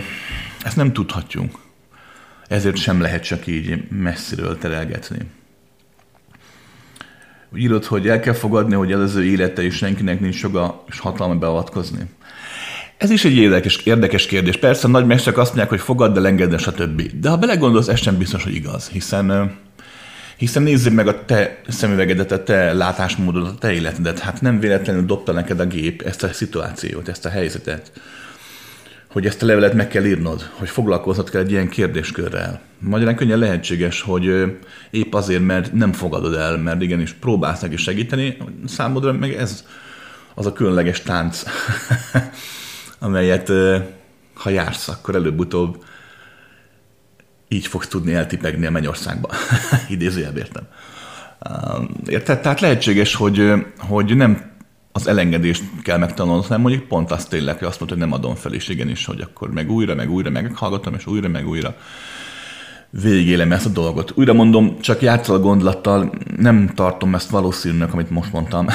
ezt 0.63 0.75
nem 0.75 0.93
tudhatjuk. 0.93 1.59
ezért 2.47 2.77
sem 2.77 3.01
lehet 3.01 3.23
csak 3.23 3.47
így 3.47 3.89
messziről 3.89 4.57
terelgetni. 4.57 5.19
Úgy 7.53 7.59
írod, 7.59 7.85
hogy 7.85 8.07
el 8.07 8.19
kell 8.19 8.33
fogadni, 8.33 8.75
hogy 8.75 8.91
ez 8.91 8.99
az 8.99 9.15
ő 9.15 9.25
élete 9.25 9.63
és 9.63 9.75
senkinek 9.75 10.19
nincs 10.19 10.41
joga 10.41 10.83
és 10.87 10.99
hatalma 10.99 11.35
beavatkozni. 11.35 11.99
Ez 12.97 13.09
is 13.09 13.25
egy 13.25 13.35
érdekes, 13.35 13.77
érdekes 13.77 14.25
kérdés. 14.25 14.57
Persze 14.57 14.87
a 14.87 14.89
nagy 14.89 15.05
mesterek 15.05 15.37
azt 15.37 15.47
mondják, 15.47 15.69
hogy 15.69 15.79
fogadd 15.79 16.17
el, 16.17 16.27
engedd 16.27 16.57
stb. 16.57 17.01
De 17.19 17.29
ha 17.29 17.37
belegondolsz, 17.37 17.87
ez 17.87 18.01
sem 18.01 18.17
biztos, 18.17 18.43
hogy 18.43 18.55
igaz, 18.55 18.87
hiszen 18.87 19.57
hiszen 20.37 20.63
nézzük 20.63 20.93
meg 20.93 21.07
a 21.07 21.25
te 21.25 21.61
szemüvegedet, 21.67 22.31
a 22.31 22.43
te 22.43 22.73
látásmódodat, 22.73 23.53
a 23.53 23.57
te 23.57 23.71
életedet. 23.71 24.19
Hát 24.19 24.41
nem 24.41 24.59
véletlenül 24.59 25.05
dobta 25.05 25.31
neked 25.31 25.59
a 25.59 25.65
gép 25.65 26.01
ezt 26.01 26.23
a 26.23 26.33
szituációt, 26.33 27.07
ezt 27.07 27.25
a 27.25 27.29
helyzetet 27.29 27.91
hogy 29.11 29.25
ezt 29.25 29.43
a 29.43 29.45
levelet 29.45 29.73
meg 29.73 29.87
kell 29.87 30.05
írnod, 30.05 30.49
hogy 30.53 30.69
foglalkoznod 30.69 31.29
kell 31.29 31.41
egy 31.41 31.51
ilyen 31.51 31.69
kérdéskörrel. 31.69 32.61
Magyarán 32.79 33.15
könnyen 33.15 33.39
lehetséges, 33.39 34.01
hogy 34.01 34.55
épp 34.89 35.13
azért, 35.13 35.45
mert 35.45 35.73
nem 35.73 35.91
fogadod 35.91 36.33
el, 36.33 36.57
mert 36.57 36.81
igenis 36.81 37.13
próbálsz 37.13 37.61
neki 37.61 37.77
segíteni, 37.77 38.37
számodra 38.65 39.13
meg 39.13 39.33
ez 39.33 39.65
az 40.33 40.45
a 40.45 40.53
különleges 40.53 41.01
tánc, 41.01 41.43
amelyet 42.99 43.51
ha 44.33 44.49
jársz, 44.49 44.87
akkor 44.87 45.15
előbb-utóbb 45.15 45.83
így 47.47 47.67
fogsz 47.67 47.87
tudni 47.87 48.13
eltipegni 48.13 48.65
a 48.65 48.71
mennyországba. 48.71 49.29
Idézőjelben 49.89 50.41
értem. 50.41 50.63
Érted? 52.05 52.39
Tehát 52.39 52.59
lehetséges, 52.59 53.15
hogy, 53.15 53.53
hogy 53.77 54.15
nem 54.15 54.48
az 54.99 55.07
elengedést 55.07 55.63
kell 55.83 55.97
megtanulnod, 55.97 56.43
hanem 56.45 56.61
mondjuk 56.61 56.83
pont 56.87 57.11
azt 57.11 57.29
tényleg, 57.29 57.57
hogy 57.57 57.67
azt 57.67 57.79
mondta, 57.79 57.97
hogy 57.97 58.07
nem 58.07 58.17
adom 58.19 58.35
fel, 58.35 58.53
és 58.53 58.67
igenis, 58.67 59.05
hogy 59.05 59.21
akkor 59.21 59.51
meg 59.51 59.71
újra, 59.71 59.95
meg 59.95 60.11
újra 60.11 60.29
meghallgatom, 60.29 60.93
és 60.93 61.05
újra, 61.05 61.27
meg 61.27 61.47
újra 61.47 61.75
végélem 62.89 63.51
ezt 63.51 63.65
a 63.65 63.69
dolgot. 63.69 64.11
Újra 64.15 64.33
mondom, 64.33 64.79
csak 64.79 65.01
játszol 65.01 65.35
a 65.35 65.39
gondolattal, 65.39 66.11
nem 66.37 66.71
tartom 66.75 67.15
ezt 67.15 67.29
valószínűnek, 67.29 67.93
amit 67.93 68.09
most 68.09 68.31
mondtam. 68.31 68.67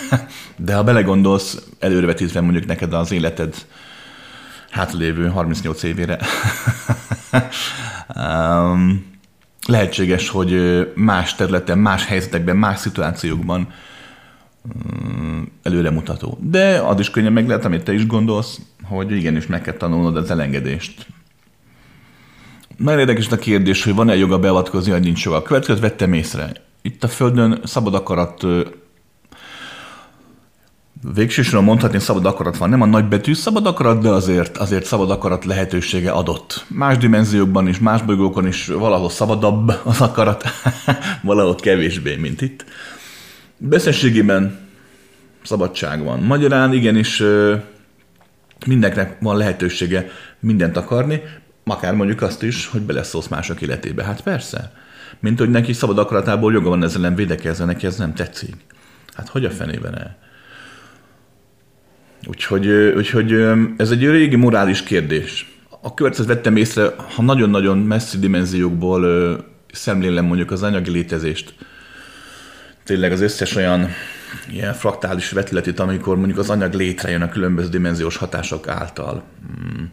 De 0.56 0.74
ha 0.74 0.84
belegondolsz, 0.84 1.62
előrevetítve 1.78 2.40
mondjuk 2.40 2.66
neked 2.66 2.92
az 2.92 3.12
életed 3.12 3.54
hátralévő 4.70 5.28
38 5.28 5.82
évére, 5.82 6.18
um, 8.16 9.04
lehetséges, 9.66 10.28
hogy 10.28 10.82
más 10.94 11.34
területen, 11.34 11.78
más 11.78 12.06
helyzetekben, 12.06 12.56
más 12.56 12.78
szituációkban 12.78 13.68
előremutató. 15.62 16.38
De 16.40 16.78
az 16.78 17.00
is 17.00 17.10
könnyen 17.10 17.32
meg 17.32 17.46
lehet, 17.46 17.64
amit 17.64 17.82
te 17.82 17.92
is 17.92 18.06
gondolsz, 18.06 18.60
hogy 18.84 19.12
igenis 19.12 19.46
meg 19.46 19.62
kell 19.62 19.74
tanulnod 19.74 20.16
az 20.16 20.30
elengedést. 20.30 21.06
Nagyon 22.76 23.00
érdekes 23.00 23.28
a 23.28 23.36
kérdés, 23.36 23.84
hogy 23.84 23.94
van-e 23.94 24.16
joga 24.16 24.38
beavatkozni, 24.38 24.90
vagy 24.90 25.02
nincs 25.02 25.24
joga. 25.24 25.42
Következőt 25.42 25.80
vettem 25.80 26.12
észre. 26.12 26.52
Itt 26.82 27.04
a 27.04 27.08
Földön 27.08 27.60
szabad 27.64 27.94
akarat 27.94 28.46
végsősorban 31.14 31.64
mondhatni, 31.64 31.98
szabad 31.98 32.26
akarat 32.26 32.56
van. 32.56 32.68
Nem 32.68 32.82
a 32.82 32.86
nagybetű 32.86 33.34
szabad 33.34 33.66
akarat, 33.66 34.02
de 34.02 34.08
azért, 34.08 34.56
azért 34.56 34.84
szabad 34.84 35.10
akarat 35.10 35.44
lehetősége 35.44 36.10
adott. 36.10 36.64
Más 36.68 36.96
dimenziókban 36.96 37.68
is, 37.68 37.78
más 37.78 38.02
bolygókon 38.02 38.46
is 38.46 38.66
valahol 38.66 39.10
szabadabb 39.10 39.72
az 39.84 40.00
akarat, 40.00 40.44
valahol 41.22 41.54
kevésbé, 41.54 42.16
mint 42.16 42.40
itt. 42.40 42.64
Beszességében 43.64 44.58
szabadság 45.42 46.04
van. 46.04 46.20
Magyarán 46.20 46.72
igenis 46.72 47.22
mindenkinek 48.66 49.16
van 49.20 49.36
lehetősége 49.36 50.10
mindent 50.40 50.76
akarni, 50.76 51.22
akár 51.64 51.94
mondjuk 51.94 52.22
azt 52.22 52.42
is, 52.42 52.66
hogy 52.66 52.80
beleszólsz 52.80 53.28
mások 53.28 53.60
életébe. 53.60 54.04
Hát 54.04 54.20
persze. 54.20 54.72
Mint 55.20 55.38
hogy 55.38 55.50
neki 55.50 55.72
szabad 55.72 55.98
akaratából 55.98 56.52
joga 56.52 56.68
van 56.68 56.82
ezzel 56.82 57.00
nem 57.00 57.14
védekezni, 57.14 57.64
neki 57.64 57.86
ez 57.86 57.96
nem 57.96 58.14
tetszik. 58.14 58.54
Hát 59.14 59.28
hogy 59.28 59.44
a 59.44 59.50
fenében 59.50 59.98
el? 59.98 60.18
Úgyhogy, 62.26 62.68
úgyhogy 62.96 63.32
ez 63.76 63.90
egy 63.90 64.10
régi 64.10 64.36
morális 64.36 64.82
kérdés. 64.82 65.58
A 65.80 65.94
következőt 65.94 66.28
vettem 66.28 66.56
észre, 66.56 66.94
ha 67.14 67.22
nagyon-nagyon 67.22 67.78
messzi 67.78 68.18
dimenziókból 68.18 69.36
szemlélem 69.72 70.24
mondjuk 70.24 70.50
az 70.50 70.62
anyagi 70.62 70.90
létezést, 70.90 71.54
tényleg 72.84 73.12
az 73.12 73.20
összes 73.20 73.54
olyan 73.54 73.88
ilyen 74.50 74.74
fraktális 74.74 75.30
vetületét, 75.30 75.80
amikor 75.80 76.16
mondjuk 76.16 76.38
az 76.38 76.50
anyag 76.50 76.72
létrejön 76.72 77.22
a 77.22 77.28
különböző 77.28 77.68
dimenziós 77.68 78.16
hatások 78.16 78.68
által. 78.68 79.22
Hmm. 79.46 79.90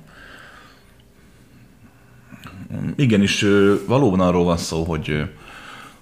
Igenis, 2.95 3.45
valóban 3.85 4.19
arról 4.19 4.43
van 4.43 4.57
szó, 4.57 4.83
hogy, 4.83 5.29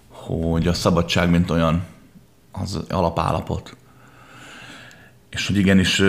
hogy 0.09 0.67
a 0.67 0.73
szabadság, 0.73 1.29
mint 1.29 1.49
olyan, 1.49 1.83
az 2.51 2.79
alapállapot. 2.89 3.75
És 5.29 5.47
hogy 5.47 5.57
igenis 5.57 6.01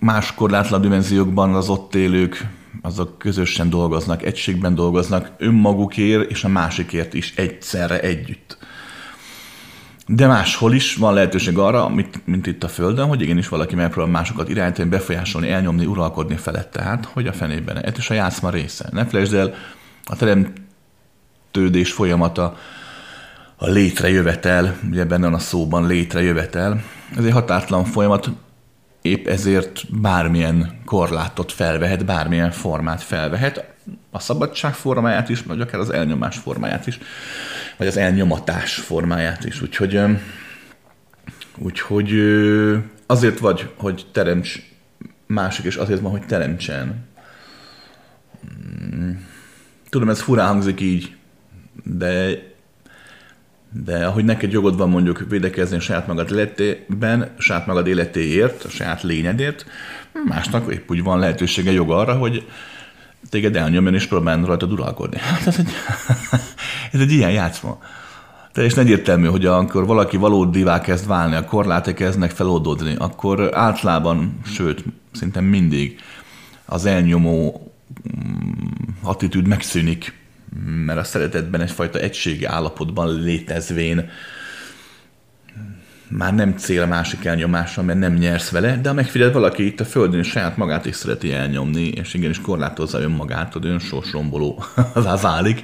más 0.00 0.34
korlátlan 0.34 0.80
dimenziókban 0.80 1.54
az 1.54 1.68
ott 1.68 1.94
élők, 1.94 2.46
azok 2.82 3.18
közösen 3.18 3.70
dolgoznak, 3.70 4.22
egységben 4.22 4.74
dolgoznak, 4.74 5.30
önmagukért 5.38 6.30
és 6.30 6.44
a 6.44 6.48
másikért 6.48 7.14
is 7.14 7.36
egyszerre 7.36 8.00
együtt. 8.00 8.58
De 10.06 10.26
máshol 10.26 10.74
is 10.74 10.96
van 10.96 11.14
lehetőség 11.14 11.58
arra, 11.58 11.88
mint, 11.88 12.26
mint 12.26 12.46
itt 12.46 12.64
a 12.64 12.68
Földön, 12.68 13.06
hogy 13.06 13.20
igenis 13.20 13.48
valaki 13.48 13.74
megpróbál 13.74 14.10
másokat 14.10 14.48
irányítani, 14.48 14.88
befolyásolni, 14.88 15.50
elnyomni, 15.50 15.86
uralkodni 15.86 16.36
felett. 16.36 16.70
Tehát, 16.70 17.04
hogy 17.04 17.26
a 17.26 17.32
fenében. 17.32 17.84
Ez 17.84 17.98
is 17.98 18.10
a 18.10 18.14
játszma 18.14 18.50
része. 18.50 18.88
Ne 18.92 19.06
felejtsd 19.06 19.34
el, 19.34 19.54
a 20.04 20.16
teremtődés 20.16 21.92
folyamata, 21.92 22.56
a 23.56 23.68
létrejövetel, 23.68 24.76
ugye 24.90 25.04
benne 25.04 25.24
van 25.24 25.34
a 25.34 25.38
szóban 25.38 25.86
létrejövetel, 25.86 26.82
ez 27.16 27.24
egy 27.24 27.32
határtlan 27.32 27.84
folyamat, 27.84 28.30
épp 29.02 29.26
ezért 29.26 30.00
bármilyen 30.00 30.80
korlátot 30.84 31.52
felvehet, 31.52 32.04
bármilyen 32.04 32.50
formát 32.50 33.02
felvehet, 33.02 33.74
a 34.10 34.18
szabadság 34.18 34.74
formáját 34.74 35.28
is, 35.28 35.42
vagy 35.42 35.60
akár 35.60 35.80
az 35.80 35.90
elnyomás 35.90 36.36
formáját 36.36 36.86
is 36.86 36.98
vagy 37.76 37.86
az 37.86 37.96
elnyomatás 37.96 38.74
formáját 38.74 39.44
is. 39.44 39.62
Úgyhogy, 39.62 40.00
úgyhogy 41.58 42.12
azért 43.06 43.38
vagy, 43.38 43.70
hogy 43.76 44.06
teremts 44.12 44.58
másik, 45.26 45.64
és 45.64 45.76
azért 45.76 46.00
van, 46.00 46.10
hogy 46.10 46.26
teremtsen. 46.26 47.06
Hmm. 48.40 49.26
Tudom, 49.88 50.08
ez 50.08 50.20
furán 50.20 50.46
hangzik 50.46 50.80
így, 50.80 51.16
de 51.82 52.42
de 53.82 54.06
ahogy 54.06 54.24
neked 54.24 54.52
jogod 54.52 54.76
van 54.76 54.88
mondjuk 54.88 55.24
védekezni 55.28 55.76
a 55.76 55.80
saját 55.80 56.06
magad 56.06 56.30
életében, 56.32 57.34
saját 57.38 57.66
magad 57.66 57.86
életéért, 57.86 58.64
a 58.64 58.68
saját 58.68 59.02
lényedért, 59.02 59.66
másnak 60.24 60.72
épp 60.72 60.90
úgy 60.90 61.02
van 61.02 61.18
lehetősége 61.18 61.72
joga 61.72 61.96
arra, 61.96 62.14
hogy 62.14 62.46
téged 63.30 63.56
elnyomjon 63.56 63.94
és 63.94 64.06
próbáljon 64.06 64.44
rajta 64.44 64.66
uralkodni. 64.66 65.18
Hát 65.18 65.46
ez 65.46 65.58
egy, 65.58 65.68
ez 66.92 67.00
egy 67.00 67.12
ilyen 67.12 67.30
játszma. 67.30 67.78
Teljesen 68.52 68.84
egyértelmű, 68.84 69.26
hogy 69.26 69.46
amikor 69.46 69.86
valaki 69.86 70.16
valódivá 70.16 70.80
kezd 70.80 71.06
válni, 71.06 71.34
a 71.34 71.44
korlátok 71.44 71.94
kezdnek 71.94 72.30
feloldódni, 72.30 72.94
akkor 72.98 73.56
általában, 73.56 74.40
sőt, 74.44 74.84
szinte 75.12 75.40
mindig 75.40 76.00
az 76.64 76.84
elnyomó 76.84 77.72
mm, 78.16 78.50
attitűd 79.02 79.46
megszűnik, 79.46 80.18
mert 80.86 80.98
a 80.98 81.04
szeretetben 81.04 81.60
egyfajta 81.60 81.98
egységi 81.98 82.44
állapotban 82.44 83.22
létezvén 83.22 84.10
már 86.16 86.34
nem 86.34 86.56
cél 86.56 86.82
a 86.82 86.86
másik 86.86 87.24
elnyomása, 87.24 87.82
mert 87.82 87.98
nem 87.98 88.14
nyersz 88.14 88.50
vele, 88.50 88.76
de 88.76 88.88
ha 88.88 88.94
megfigyeld 88.94 89.32
valaki 89.32 89.66
itt 89.66 89.80
a 89.80 89.84
Földön 89.84 90.22
saját 90.22 90.56
magát 90.56 90.86
is 90.86 90.96
szereti 90.96 91.32
elnyomni, 91.32 91.86
és 91.88 92.14
igenis 92.14 92.40
korlátozza 92.40 93.00
önmagát, 93.00 93.52
hogy 93.52 93.64
olyan 93.64 93.78
sorsromboló 93.78 94.64
válik. 95.22 95.62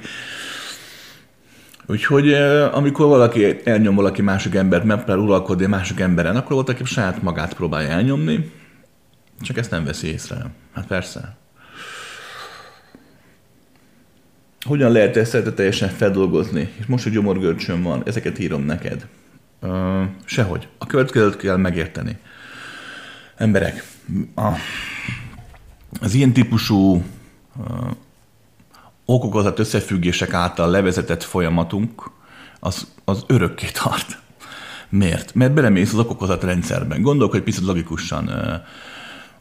Úgyhogy 1.85 2.33
amikor 2.71 3.07
valaki 3.07 3.59
elnyom 3.63 3.95
valaki 3.95 4.21
másik 4.21 4.55
embert, 4.55 4.83
megpróbál 4.83 5.23
uralkodni 5.23 5.65
másik 5.65 5.99
emberen, 5.99 6.35
akkor 6.35 6.51
volt, 6.51 6.69
aki 6.69 6.83
saját 6.85 7.21
magát 7.21 7.53
próbálja 7.53 7.89
elnyomni, 7.89 8.51
csak 9.41 9.57
ezt 9.57 9.71
nem 9.71 9.83
veszi 9.83 10.07
észre. 10.07 10.45
Hát 10.73 10.87
persze. 10.87 11.35
Hogyan 14.65 14.91
lehet 14.91 15.17
ezt 15.17 15.53
teljesen 15.55 15.89
feldolgozni? 15.89 16.73
És 16.79 16.85
most, 16.85 17.03
hogy 17.03 17.13
gyomorgörcsön 17.13 17.83
van, 17.83 18.01
ezeket 18.05 18.39
írom 18.39 18.65
neked. 18.65 19.07
Uh, 19.61 20.03
sehogy. 20.25 20.67
A 20.77 20.85
következőt 20.85 21.37
kell 21.37 21.57
megérteni. 21.57 22.17
Emberek, 23.35 23.83
a, 24.35 24.51
az 26.01 26.13
ilyen 26.13 26.33
típusú 26.33 26.95
uh, 26.95 27.91
okokozat 29.05 29.59
összefüggések 29.59 30.33
által 30.33 30.69
levezetett 30.69 31.23
folyamatunk 31.23 32.11
az, 32.59 32.87
az 33.05 33.23
örökké 33.27 33.67
tart. 33.67 34.19
Miért? 34.89 35.33
Mert 35.33 35.53
belemész 35.53 35.93
az 35.93 35.99
okokozat 35.99 36.43
rendszerben. 36.43 37.01
Gondolok, 37.01 37.31
hogy 37.31 37.43
picit 37.43 37.65
logikusan. 37.65 38.27
Uh, 38.27 38.53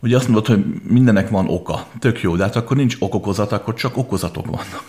Ugye 0.02 0.16
azt 0.16 0.28
mondod, 0.28 0.46
hogy 0.46 0.64
mindennek 0.82 1.28
van 1.28 1.48
oka. 1.48 1.86
Tök 1.98 2.20
jó, 2.20 2.36
de 2.36 2.42
hát 2.42 2.56
akkor 2.56 2.76
nincs 2.76 2.96
okokozat, 2.98 3.52
akkor 3.52 3.74
csak 3.74 3.96
okozatok 3.96 4.46
vannak. 4.46 4.84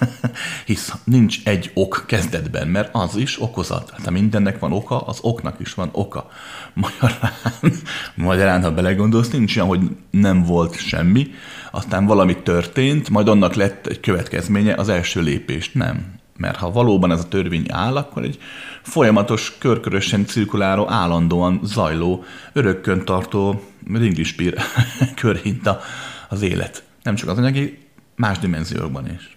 Hisz 0.66 0.92
nincs 1.04 1.38
egy 1.44 1.70
ok 1.74 2.04
kezdetben, 2.06 2.68
mert 2.68 2.88
az 2.92 3.16
is 3.16 3.42
okozat. 3.42 3.90
Hát 3.90 4.04
ha 4.04 4.10
mindennek 4.10 4.58
van 4.58 4.72
oka, 4.72 5.00
az 5.00 5.18
oknak 5.22 5.60
is 5.60 5.74
van 5.74 5.88
oka. 5.92 6.28
Magyarán, 6.74 7.32
magyarán 8.14 8.62
ha 8.62 8.72
belegondolsz, 8.72 9.30
nincs 9.30 9.56
olyan, 9.56 9.68
hogy 9.68 9.80
nem 10.10 10.42
volt 10.42 10.78
semmi, 10.78 11.30
aztán 11.70 12.06
valami 12.06 12.36
történt, 12.42 13.10
majd 13.10 13.28
annak 13.28 13.54
lett 13.54 13.86
egy 13.86 14.00
következménye, 14.00 14.74
az 14.74 14.88
első 14.88 15.20
lépés. 15.20 15.72
Nem. 15.72 16.20
Mert 16.42 16.56
ha 16.56 16.70
valóban 16.70 17.10
ez 17.10 17.20
a 17.20 17.28
törvény 17.28 17.66
áll, 17.70 17.96
akkor 17.96 18.22
egy 18.22 18.38
folyamatos, 18.82 19.58
körkörösen 19.58 20.26
cirkuláló, 20.26 20.90
állandóan 20.90 21.60
zajló, 21.62 22.24
örökkön 22.52 23.04
tartó 23.04 23.62
ringlispír 23.92 24.54
körhinta 25.20 25.80
az 26.28 26.42
élet. 26.42 26.82
Nem 27.02 27.14
csak 27.14 27.28
az 27.28 27.38
anyagi, 27.38 27.78
más 28.16 28.38
dimenziókban 28.38 29.10
is. 29.10 29.36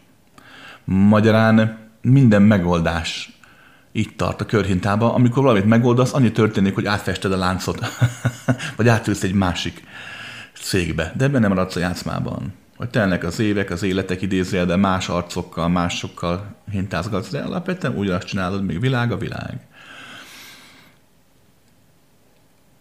Magyarán 0.83 1.77
minden 2.01 2.41
megoldás 2.41 3.29
itt 3.91 4.17
tart 4.17 4.41
a 4.41 4.45
körhintába, 4.45 5.13
amikor 5.13 5.43
valamit 5.43 5.65
megoldasz, 5.65 6.13
annyi 6.13 6.31
történik, 6.31 6.75
hogy 6.75 6.85
átfested 6.85 7.31
a 7.31 7.37
láncot, 7.37 7.85
vagy 8.77 8.87
átülsz 8.87 9.23
egy 9.23 9.33
másik 9.33 9.83
cégbe, 10.53 11.13
de 11.17 11.23
ebben 11.23 11.41
nem 11.41 11.49
maradsz 11.49 11.75
a 11.75 11.79
játszmában. 11.79 12.53
Hogy 12.75 12.89
telnek 12.89 13.23
az 13.23 13.39
évek, 13.39 13.69
az 13.69 13.83
életek 13.83 14.21
idézél, 14.21 14.65
de 14.65 14.75
más 14.75 15.09
arcokkal, 15.09 15.69
másokkal 15.69 16.55
hintázgatsz, 16.71 17.29
de 17.29 17.41
alapvetően 17.41 17.97
ugyanazt 17.97 18.27
csinálod, 18.27 18.65
még 18.65 18.79
világ 18.79 19.11
a 19.11 19.17
világ. 19.17 19.59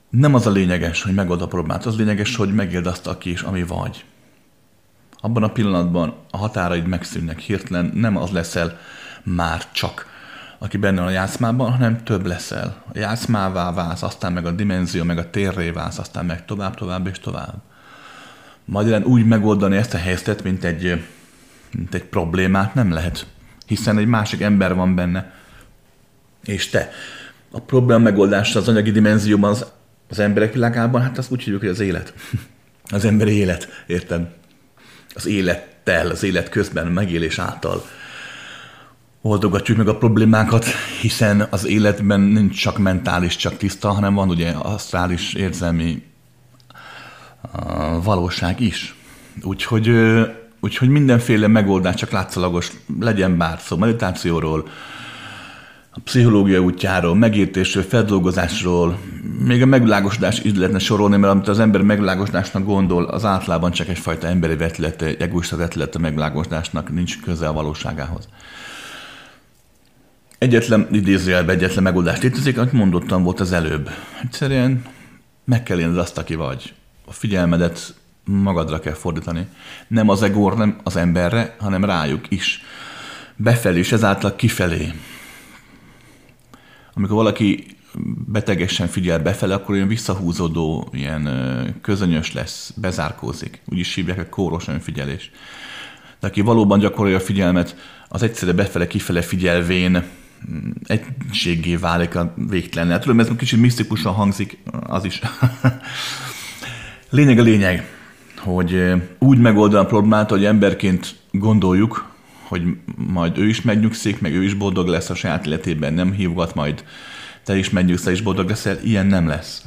Nem 0.09 0.35
az 0.35 0.47
a 0.47 0.51
lényeges, 0.51 1.03
hogy 1.03 1.15
megold 1.15 1.43
a 1.43 1.47
problémát, 1.47 1.87
az 1.87 1.97
lényeges, 1.97 2.37
hogy 2.37 2.55
megéld 2.55 2.87
azt, 2.87 3.07
aki 3.07 3.31
és 3.31 3.43
ami 3.43 3.63
vagy. 3.63 4.05
Abban 5.21 5.43
a 5.43 5.53
pillanatban 5.53 6.15
a 6.31 6.37
határaid 6.37 6.87
megszűnnek 6.87 7.39
hirtelen, 7.39 7.91
nem 7.95 8.17
az 8.17 8.31
leszel 8.31 8.79
már 9.23 9.71
csak, 9.73 10.07
aki 10.59 10.77
benne 10.77 11.03
a 11.03 11.11
játszmában, 11.11 11.71
hanem 11.71 12.05
több 12.05 12.27
leszel. 12.27 12.83
A 12.95 12.99
játszmává 12.99 13.73
válsz, 13.73 14.03
aztán 14.03 14.33
meg 14.33 14.47
a 14.47 14.51
dimenzió, 14.51 15.05
meg 15.05 15.19
a 15.19 15.31
térré 15.31 15.71
válsz, 15.71 15.99
aztán 15.99 16.27
meg 16.27 16.45
tovább, 16.45 16.75
tovább 16.75 17.07
és 17.07 17.19
tovább. 17.19 17.63
Magyarán 18.65 19.05
úgy 19.05 19.27
megoldani 19.27 19.77
ezt 19.77 19.95
a 19.95 19.99
helyzetet, 19.99 20.43
mint 20.43 20.65
egy, 20.65 21.05
mint 21.77 21.95
egy 21.95 22.05
problémát 22.05 22.75
nem 22.75 22.93
lehet, 22.93 23.27
hiszen 23.67 23.99
egy 23.99 24.07
másik 24.07 24.41
ember 24.41 24.75
van 24.75 24.95
benne, 24.95 25.35
és 26.45 26.69
te. 26.69 26.91
A 27.51 27.61
probléma 27.61 28.01
megoldása 28.01 28.59
az 28.59 28.69
anyagi 28.69 28.91
dimenzióban, 28.91 29.51
az, 29.51 29.67
az 30.09 30.19
emberek 30.19 30.53
világában, 30.53 31.03
hát 31.03 31.19
azt 31.19 31.31
úgy 31.31 31.43
hívjuk, 31.43 31.61
hogy 31.61 31.71
az 31.71 31.81
élet. 31.81 32.15
Az 32.91 33.05
emberi 33.05 33.33
élet, 33.33 33.85
érted? 33.87 34.27
Az 35.15 35.27
élettel, 35.27 36.11
az 36.11 36.23
élet 36.23 36.49
közben, 36.49 36.87
megélés 36.87 37.39
által 37.39 37.85
oldogatjuk 39.27 39.77
meg 39.77 39.89
a 39.89 39.97
problémákat, 39.97 40.65
hiszen 41.01 41.47
az 41.51 41.67
életben 41.67 42.21
nincs 42.21 42.61
csak 42.61 42.79
mentális, 42.79 43.37
csak 43.37 43.57
tiszta, 43.57 43.89
hanem 43.89 44.15
van 44.15 44.29
ugye 44.29 44.51
asztrális 44.51 45.35
érzelmi 45.35 46.03
valóság 48.03 48.61
is. 48.61 48.95
Úgyhogy, 49.43 49.91
úgyhogy 50.61 50.89
mindenféle 50.89 51.47
megoldás 51.47 51.95
csak 51.95 52.11
látszalagos 52.11 52.73
legyen 53.01 53.37
bár 53.37 53.59
szó 53.61 53.77
meditációról, 53.77 54.69
a 55.97 56.01
pszichológia 56.05 56.61
útjáról, 56.61 57.15
megértésről, 57.15 57.83
feldolgozásról, 57.83 58.99
még 59.39 59.63
a 59.63 59.67
megvilágosodás 59.67 60.41
is 60.41 60.53
lehetne 60.55 60.79
sorolni, 60.79 61.17
mert 61.17 61.33
amit 61.33 61.49
az 61.49 61.59
ember 61.59 61.83
megvilágosodásnak 61.83 62.65
gondol, 62.65 63.05
az 63.05 63.25
általában 63.25 63.71
csak 63.71 63.89
egyfajta 63.89 64.27
emberi 64.27 64.57
vetülete, 64.57 65.17
egoista 65.19 65.57
vetülete 65.57 65.99
megvilágosodásnak, 65.99 66.93
nincs 66.93 67.21
köze 67.21 67.49
a 67.49 67.53
valóságához. 67.53 68.29
Egyetlen 70.39 70.89
idézőjelben 70.91 71.57
egyetlen 71.57 71.83
megoldás 71.83 72.21
létezik, 72.21 72.59
amit 72.59 72.73
mondottam 72.73 73.23
volt 73.23 73.41
az 73.41 73.53
előbb. 73.53 73.91
Egyszerűen 74.23 74.83
meg 75.45 75.63
kell 75.63 75.79
élned 75.79 75.99
azt, 75.99 76.19
aki 76.19 76.35
vagy 76.35 76.75
a 77.07 77.13
figyelmedet 77.13 77.95
magadra 78.25 78.81
kell 78.81 78.93
fordítani. 78.93 79.47
Nem 79.89 80.09
az 80.09 80.23
egór, 80.23 80.57
nem 80.57 80.81
az 80.83 80.97
emberre, 80.97 81.57
hanem 81.59 81.85
rájuk 81.85 82.31
is. 82.31 82.63
Befelé, 83.37 83.79
és 83.79 83.93
ezáltal 83.93 84.37
kifelé. 84.37 84.93
Amikor 86.95 87.17
valaki 87.17 87.77
betegesen 88.27 88.87
figyel 88.89 89.19
befele, 89.19 89.55
akkor 89.55 89.75
olyan 89.75 89.89
visszahúzódó, 89.89 90.89
ilyen 90.93 91.79
közönyös 91.83 92.33
lesz, 92.33 92.73
bezárkózik. 92.77 93.61
Úgy 93.67 93.79
is 93.79 93.95
hívják 93.95 94.19
a 94.19 94.29
kóros 94.29 94.69
önfigyelés. 94.69 95.31
De 96.21 96.27
aki 96.27 96.41
valóban 96.41 96.79
gyakorolja 96.79 97.17
a 97.17 97.21
figyelmet, 97.21 97.77
az 98.09 98.23
egyszerre 98.23 98.53
befele, 98.53 98.87
kifele 98.87 99.23
figyelvén 99.23 99.91
mm, 100.51 100.71
egységé 100.87 101.77
válik 101.77 102.15
a 102.15 102.35
végtelen. 102.49 103.01
Tudom, 103.01 103.21
ez 103.21 103.29
kicsit 103.37 103.61
misztikusan 103.61 104.13
hangzik, 104.13 104.59
az 104.87 105.05
is. 105.05 105.21
Lényeg 107.15 107.39
a 107.39 107.43
lényeg, 107.43 107.89
hogy 108.39 108.93
úgy 109.19 109.39
megoldani 109.39 109.85
a 109.85 109.87
problémát, 109.87 110.31
hogy 110.31 110.45
emberként 110.45 111.15
gondoljuk, 111.31 112.11
hogy 112.43 112.63
majd 112.97 113.39
ő 113.39 113.49
is 113.49 113.63
megnyugszik, 113.63 114.21
meg 114.21 114.35
ő 114.35 114.43
is 114.43 114.55
boldog 114.55 114.87
lesz 114.87 115.11
a 115.11 115.15
saját 115.15 115.47
életében, 115.47 115.93
nem 115.93 116.13
hívgat 116.13 116.55
majd, 116.55 116.85
te 117.45 117.57
is 117.57 117.71
megnyugsz, 117.71 118.07
is 118.07 118.21
boldog 118.21 118.49
leszel, 118.49 118.79
ilyen 118.83 119.07
nem 119.07 119.29
lesz. 119.29 119.63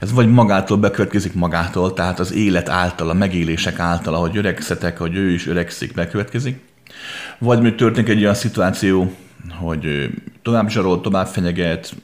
Ez 0.00 0.12
vagy 0.12 0.28
magától 0.28 0.76
bekövetkezik 0.76 1.34
magától, 1.34 1.92
tehát 1.92 2.18
az 2.18 2.32
élet 2.32 2.68
által, 2.68 3.10
a 3.10 3.14
megélések 3.14 3.78
által, 3.78 4.14
ahogy 4.14 4.36
öregszetek, 4.36 4.98
hogy 4.98 5.16
ő 5.16 5.30
is 5.30 5.46
öregszik, 5.46 5.94
bekövetkezik. 5.94 6.58
Vagy 7.38 7.60
még 7.60 7.74
történik 7.74 8.10
egy 8.10 8.22
olyan 8.22 8.34
szituáció, 8.34 9.12
hogy 9.50 10.10
tovább 10.42 10.68
zsarol, 10.68 11.00
tovább 11.00 11.26
fenyeget, 11.26 11.94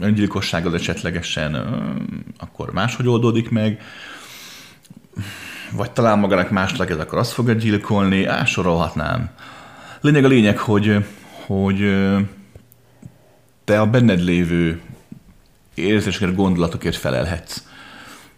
öngyilkossággal 0.00 0.74
esetlegesen, 0.74 1.54
akkor 2.38 2.72
máshogy 2.72 3.08
oldódik 3.08 3.50
meg, 3.50 3.80
vagy 5.72 5.90
talán 5.90 6.18
magának 6.18 6.50
más 6.50 6.76
legyen, 6.76 7.00
akkor 7.00 7.18
azt 7.18 7.32
fogja 7.32 7.54
gyilkolni, 7.54 8.24
á, 8.24 8.44
sorolhatnám. 8.44 9.30
Lényeg 10.00 10.24
a 10.24 10.28
lényeg, 10.28 10.58
hogy, 10.58 11.06
hogy 11.46 11.78
te 13.64 13.80
a 13.80 13.86
benned 13.86 14.20
lévő 14.20 14.80
érzéseket, 15.74 16.34
gondolatokért 16.34 16.96
felelhetsz. 16.96 17.62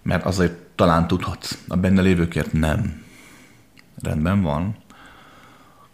Mert 0.03 0.25
azért 0.25 0.53
talán 0.75 1.07
tudhatsz, 1.07 1.59
a 1.69 1.77
benne 1.77 2.03
lévőkért 2.03 2.53
nem. 2.53 3.03
Rendben 4.03 4.43
van. 4.43 4.77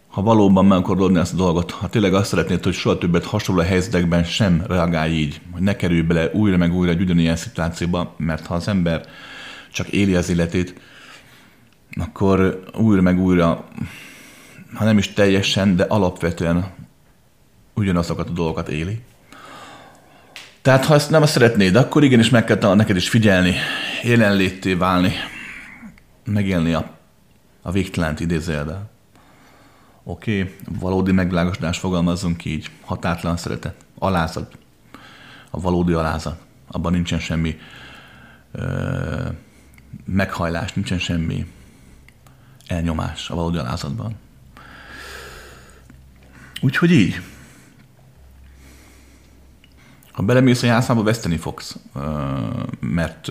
Ha 0.07 0.21
valóban 0.21 0.65
meg 0.65 0.77
akarod 0.77 1.01
adni 1.01 1.19
ezt 1.19 1.33
a 1.33 1.37
dolgot, 1.37 1.71
ha 1.71 1.89
tényleg 1.89 2.13
azt 2.13 2.29
szeretnéd, 2.29 2.63
hogy 2.63 2.73
soha 2.73 2.97
többet 2.97 3.25
hasonló 3.25 3.61
helyzetekben 3.61 4.23
sem 4.23 4.63
reagálj 4.67 5.11
így, 5.11 5.41
hogy 5.51 5.61
ne 5.61 5.75
kerülj 5.75 6.01
bele 6.01 6.29
újra 6.33 6.57
meg 6.57 6.73
újra 6.73 6.91
egy 6.91 7.01
ugyanilyen 7.01 7.35
szituációba, 7.35 8.13
mert 8.17 8.45
ha 8.45 8.53
az 8.53 8.67
ember 8.67 9.05
csak 9.71 9.87
éli 9.87 10.15
az 10.15 10.29
életét, 10.29 10.81
akkor 11.95 12.63
újra 12.77 13.01
meg 13.01 13.19
újra, 13.19 13.67
ha 14.73 14.83
nem 14.83 14.97
is 14.97 15.13
teljesen, 15.13 15.75
de 15.75 15.83
alapvetően 15.83 16.73
ugyanazokat 17.73 18.29
a 18.29 18.31
dolgokat 18.31 18.69
éli. 18.69 19.01
Tehát 20.61 20.85
ha 20.85 20.93
ezt 20.93 21.09
nem 21.09 21.25
szeretnéd, 21.25 21.75
akkor 21.75 22.03
igenis 22.03 22.29
meg 22.29 22.43
kell 22.43 22.75
neked 22.75 22.95
is 22.95 23.09
figyelni, 23.09 23.55
jelenlétté 24.03 24.73
válni, 24.73 25.11
megélni 26.23 26.73
a, 26.73 26.91
a 27.61 27.71
végtelent 27.71 28.19
idézőjelben. 28.19 28.89
Oké, 30.03 30.55
valódi 30.79 31.11
megvilágosodás 31.11 31.77
fogalmazzunk 31.77 32.45
így, 32.45 32.69
határtlan 32.81 33.37
szeretet, 33.37 33.75
alázat, 33.99 34.57
a 35.49 35.59
valódi 35.59 35.93
alázat, 35.93 36.39
abban 36.67 36.91
nincsen 36.91 37.19
semmi 37.19 37.59
ö, 38.51 39.27
meghajlás, 40.05 40.73
nincsen 40.73 40.99
semmi 40.99 41.45
elnyomás 42.67 43.29
a 43.29 43.35
valódi 43.35 43.57
alázatban. 43.57 44.15
Úgyhogy 46.61 46.91
így. 46.91 47.21
Ha 50.11 50.23
belemész 50.23 50.63
a 50.63 50.65
játszába, 50.65 51.03
veszteni 51.03 51.37
fogsz, 51.37 51.75
mert 52.79 53.27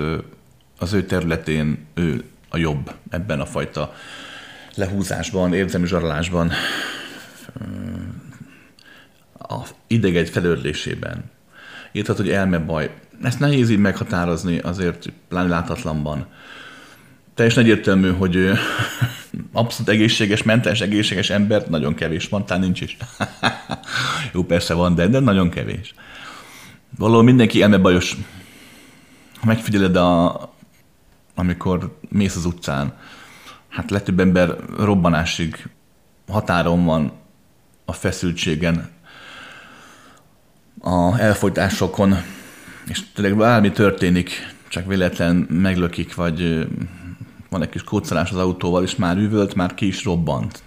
az 0.78 0.92
ő 0.92 1.04
területén 1.04 1.86
ő 1.94 2.24
a 2.48 2.56
jobb 2.56 2.94
ebben 3.10 3.40
a 3.40 3.46
fajta 3.46 3.94
lehúzásban, 4.74 5.54
érzelmi 5.54 5.86
zsarolásban, 5.86 6.50
a 9.38 9.62
ideg 9.86 10.26
felörlésében. 10.26 11.30
Érted, 11.92 12.16
hogy 12.16 12.30
elmebaj. 12.30 12.94
Ezt 13.22 13.38
nehéz 13.38 13.70
így 13.70 13.78
meghatározni 13.78 14.58
azért 14.58 15.12
pláne 15.28 15.48
látatlanban 15.48 16.26
teljesen 17.40 17.62
egyértelmű, 17.64 18.12
hogy 18.12 18.36
abszolút 19.52 19.88
egészséges, 19.88 20.42
mentális 20.42 20.80
egészséges 20.80 21.30
ember 21.30 21.68
nagyon 21.68 21.94
kevés 21.94 22.28
van, 22.28 22.46
talán 22.46 22.62
nincs 22.62 22.80
is. 22.80 22.96
Jó, 24.32 24.42
persze 24.42 24.74
van, 24.74 24.94
de, 24.94 25.06
de 25.08 25.18
nagyon 25.18 25.50
kevés. 25.50 25.94
Valahol 26.98 27.22
mindenki 27.22 27.62
elmebajos. 27.62 28.16
Ha 29.40 29.46
megfigyeled 29.46 29.96
a, 29.96 30.40
amikor 31.34 31.98
mész 32.08 32.36
az 32.36 32.44
utcán, 32.44 32.92
hát 33.68 33.90
legtöbb 33.90 34.20
ember 34.20 34.56
robbanásig 34.78 35.68
határon 36.28 36.84
van 36.84 37.12
a 37.84 37.92
feszültségen, 37.92 38.90
a 40.80 41.18
elfolytásokon, 41.18 42.16
és 42.90 43.02
tényleg 43.12 43.36
bármi 43.36 43.70
történik, 43.70 44.54
csak 44.68 44.86
véletlen 44.86 45.36
meglökik, 45.36 46.14
vagy 46.14 46.68
van 47.48 47.62
egy 47.62 47.68
kis 47.68 47.82
kócolás 47.82 48.30
az 48.30 48.36
autóval, 48.36 48.82
és 48.82 48.96
már 48.96 49.16
üvölt, 49.16 49.54
már 49.54 49.74
ki 49.74 49.86
is 49.86 50.04
robbant. 50.04 50.62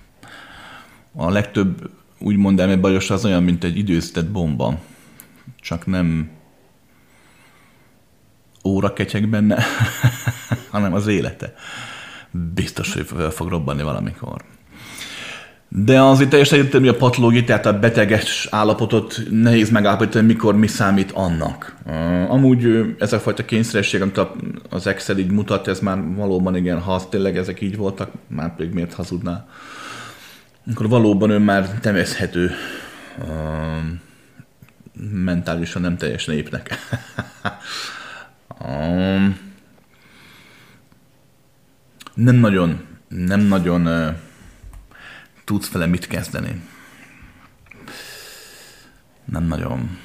A 1.16 1.30
legtöbb 1.30 1.90
úgymond 2.20 2.60
elmebajos 2.60 3.10
az 3.10 3.26
olyan, 3.26 3.44
mint 3.44 3.64
egy 3.64 3.78
időzített 3.78 4.32
bomba. 4.32 4.80
Csak 5.60 5.86
nem 5.86 6.30
óra 8.64 8.94
ketyeg 8.94 9.30
benne, 9.30 9.64
hanem 10.72 10.94
az 10.94 11.08
élete. 11.08 11.54
Biztos, 12.54 12.94
hogy 12.94 13.06
fel 13.06 13.30
fog 13.30 13.50
robbanni 13.50 13.84
valamikor. 13.84 14.44
De 15.76 16.02
azért 16.02 16.30
teljesen 16.30 16.60
egyértelmű 16.60 16.88
a 16.88 16.96
patológia, 16.96 17.44
tehát 17.44 17.66
a 17.66 17.80
beteges 17.80 18.48
állapotot 18.52 19.22
nehéz 19.30 19.70
megállapítani, 19.70 20.26
mikor 20.26 20.56
mi 20.56 20.68
számít 20.68 21.12
annak. 21.12 21.76
Amúgy 22.28 22.96
ez 23.00 23.14
a 23.14 23.20
fajta 23.20 23.46
kényszeresség, 23.46 24.02
amit 24.02 24.20
az 24.70 24.88
Excel 24.88 25.18
így 25.18 25.32
mutat, 25.32 25.68
ez 25.68 25.80
már 25.80 25.98
valóban 26.16 26.56
igen, 26.56 26.80
ha 26.80 27.10
tényleg 27.10 27.38
ezek 27.38 27.62
így 27.62 27.78
voltak, 27.78 28.12
már 28.28 28.56
pedig 28.56 28.74
miért 28.74 28.94
hazudná. 28.94 29.48
Akkor 30.72 30.90
valóban 30.90 31.30
ő 31.30 31.38
már 31.38 31.70
temészhető 31.80 32.52
mentálisan 35.12 35.82
nem 35.82 35.98
teljesen 35.98 36.36
épnek. 36.36 36.78
um, 38.60 39.38
nem 42.14 42.36
nagyon, 42.36 42.82
nem 43.08 43.42
nagyon 43.42 43.88
tudsz 45.44 45.72
vele 45.72 45.86
mit 45.86 46.08
kezdeni. 46.08 46.62
Nem 49.26 49.44
nagyon. 49.44 49.98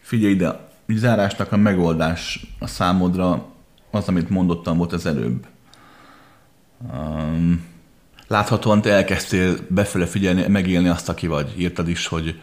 Figyelj 0.00 0.32
ide, 0.32 0.68
zárásnak 0.86 1.52
a 1.52 1.56
megoldás 1.56 2.46
a 2.58 2.66
számodra 2.66 3.46
az, 3.90 4.08
amit 4.08 4.30
mondottam 4.30 4.76
volt 4.76 4.92
az 4.92 5.06
előbb. 5.06 5.46
Um, 6.92 7.64
láthatóan 8.26 8.82
te 8.82 8.90
elkezdtél 8.90 9.56
befele 9.68 10.06
figyelni, 10.06 10.46
megélni 10.46 10.88
azt, 10.88 11.08
aki 11.08 11.26
vagy. 11.26 11.60
Írtad 11.60 11.88
is, 11.88 12.06
hogy 12.06 12.40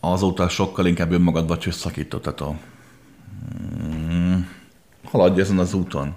azóta 0.00 0.48
sokkal 0.48 0.86
inkább 0.86 1.12
önmagadba 1.12 1.58
csösszakítottad. 1.58 2.54
Hmm, 3.78 4.48
haladj 5.04 5.40
ezen 5.40 5.58
az 5.58 5.74
úton. 5.74 6.14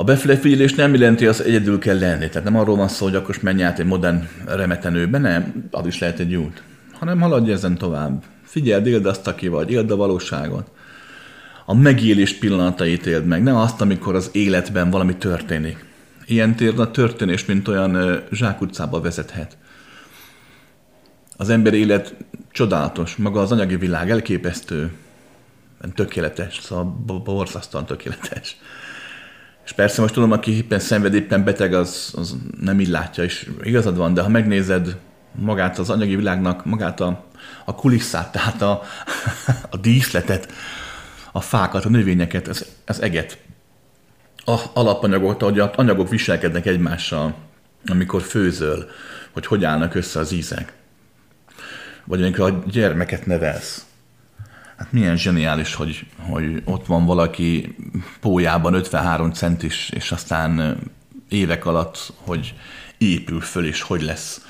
A 0.00 0.04
befele 0.04 0.36
figyelés 0.36 0.74
nem 0.74 0.94
jelenti, 0.94 1.26
az 1.26 1.42
egyedül 1.42 1.78
kell 1.78 1.98
lenni. 1.98 2.28
Tehát 2.28 2.44
nem 2.44 2.56
arról 2.56 2.76
van 2.76 2.88
szó, 2.88 3.04
hogy 3.04 3.14
akkor 3.14 3.38
menj 3.42 3.62
át 3.62 3.78
egy 3.78 3.86
modern 3.86 4.28
remetenőbe, 4.46 5.18
nem, 5.18 5.68
az 5.70 5.86
is 5.86 5.98
lehet 5.98 6.18
egy 6.18 6.34
út. 6.34 6.62
Hanem 6.92 7.20
haladj 7.20 7.52
ezen 7.52 7.78
tovább. 7.78 8.22
Figyeld, 8.42 8.86
éld 8.86 9.06
azt, 9.06 9.26
aki 9.26 9.48
vagy, 9.48 9.70
éld 9.70 9.90
a 9.90 9.96
valóságot. 9.96 10.70
A 11.66 11.74
megélés 11.74 12.34
pillanatait 12.34 13.06
éld 13.06 13.26
meg, 13.26 13.42
nem 13.42 13.56
azt, 13.56 13.80
amikor 13.80 14.14
az 14.14 14.30
életben 14.32 14.90
valami 14.90 15.16
történik. 15.16 15.84
Ilyen 16.26 16.56
tér 16.56 16.80
a 16.80 16.90
történés, 16.90 17.44
mint 17.44 17.68
olyan 17.68 18.22
zsákutcába 18.32 19.00
vezethet. 19.00 19.56
Az 21.36 21.48
ember 21.48 21.74
élet 21.74 22.14
csodálatos, 22.50 23.16
maga 23.16 23.40
az 23.40 23.52
anyagi 23.52 23.76
világ 23.76 24.10
elképesztő, 24.10 24.92
tökéletes, 25.94 26.58
szóval 26.62 26.84
borzasztóan 27.24 27.86
tökéletes. 27.86 28.56
És 29.70 29.76
persze 29.76 30.00
most 30.00 30.14
tudom, 30.14 30.32
aki 30.32 30.56
éppen 30.56 30.78
szenved, 30.78 31.14
éppen 31.14 31.44
beteg, 31.44 31.74
az, 31.74 32.12
az 32.16 32.36
nem 32.60 32.80
így 32.80 32.88
látja, 32.88 33.24
és 33.24 33.50
igazad 33.62 33.96
van, 33.96 34.14
de 34.14 34.22
ha 34.22 34.28
megnézed 34.28 34.96
magát 35.32 35.78
az 35.78 35.90
anyagi 35.90 36.16
világnak, 36.16 36.64
magát 36.64 37.00
a, 37.00 37.24
a 37.64 37.74
kulisszát, 37.74 38.32
tehát 38.32 38.62
a, 38.62 38.82
a 39.70 39.76
díszletet, 39.76 40.52
a 41.32 41.40
fákat, 41.40 41.84
a 41.84 41.88
növényeket, 41.88 42.48
az, 42.48 42.66
az 42.86 43.02
eget, 43.02 43.38
a 44.44 44.60
alapanyagot, 44.72 45.42
ahogy 45.42 45.58
az 45.58 45.70
anyagok 45.76 46.08
viselkednek 46.08 46.66
egymással, 46.66 47.34
amikor 47.86 48.22
főzöl, 48.22 48.90
hogy 49.30 49.46
hogy 49.46 49.64
állnak 49.64 49.94
össze 49.94 50.18
az 50.18 50.32
ízek. 50.32 50.72
Vagy 52.04 52.22
amikor 52.22 52.50
a 52.50 52.62
gyermeket 52.70 53.26
nevelsz. 53.26 53.84
Hát 54.80 54.92
milyen 54.92 55.16
zseniális, 55.16 55.74
hogy, 55.74 56.06
hogy 56.16 56.62
ott 56.64 56.86
van 56.86 57.06
valaki 57.06 57.76
pójában 58.20 58.74
53 58.74 59.32
centis, 59.32 59.90
és 59.90 60.12
aztán 60.12 60.78
évek 61.28 61.66
alatt, 61.66 62.12
hogy 62.16 62.54
épül 62.98 63.40
föl, 63.40 63.66
és 63.66 63.82
hogy 63.82 64.02
lesz 64.02 64.46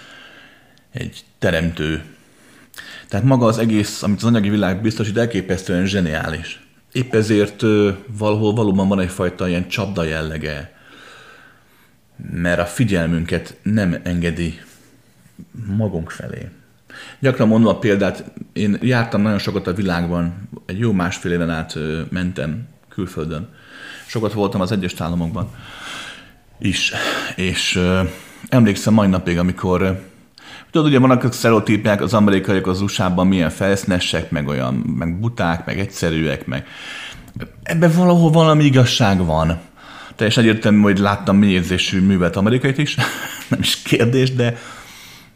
egy 0.92 1.24
teremtő. 1.38 2.04
Tehát 3.08 3.26
maga 3.26 3.46
az 3.46 3.58
egész, 3.58 4.02
amit 4.02 4.16
az 4.16 4.24
anyagi 4.24 4.48
világ 4.48 4.80
biztosít, 4.80 5.16
elképesztően 5.16 5.86
zseniális. 5.86 6.66
Épp 6.92 7.14
ezért 7.14 7.60
valahol 8.06 8.54
valóban 8.54 8.88
van 8.88 9.00
egyfajta 9.00 9.48
ilyen 9.48 9.68
csapda 9.68 10.02
jellege, 10.02 10.74
mert 12.32 12.60
a 12.60 12.66
figyelmünket 12.66 13.56
nem 13.62 14.00
engedi 14.02 14.60
magunk 15.76 16.10
felé. 16.10 16.48
Gyakran 17.18 17.48
mondom 17.48 17.74
a 17.74 17.78
példát, 17.78 18.24
én 18.52 18.78
jártam 18.82 19.22
nagyon 19.22 19.38
sokat 19.38 19.66
a 19.66 19.72
világban, 19.72 20.48
egy 20.66 20.78
jó 20.78 20.92
másfél 20.92 21.32
éven 21.32 21.50
át 21.50 21.78
mentem 22.10 22.68
külföldön. 22.88 23.48
Sokat 24.06 24.32
voltam 24.32 24.60
az 24.60 24.72
egyes 24.72 24.94
államokban 24.98 25.50
is, 26.58 26.92
és 27.36 27.80
emlékszem 28.48 28.94
mai 28.94 29.08
napig, 29.08 29.38
amikor 29.38 30.08
Tudod, 30.70 30.86
ugye 30.86 30.98
vannak 30.98 31.24
a 31.24 31.32
sztereotípiák, 31.32 32.02
az 32.02 32.14
amerikaiak 32.14 32.66
az 32.66 32.80
USA-ban 32.80 33.26
milyen 33.26 33.50
felszínesek, 33.50 34.30
meg 34.30 34.48
olyan, 34.48 34.74
meg 34.74 35.20
buták, 35.20 35.66
meg 35.66 35.78
egyszerűek, 35.78 36.46
meg 36.46 36.66
ebben 37.62 37.92
valahol 37.96 38.30
valami 38.30 38.64
igazság 38.64 39.24
van. 39.24 39.60
Teljesen 40.16 40.42
egyértelmű, 40.42 40.80
hogy 40.80 40.98
láttam 40.98 41.36
mély 41.36 41.52
érzésű 41.52 42.00
művet 42.00 42.36
amerikait 42.36 42.78
is, 42.78 42.96
nem 43.50 43.60
is 43.60 43.82
kérdés, 43.82 44.34
de, 44.34 44.58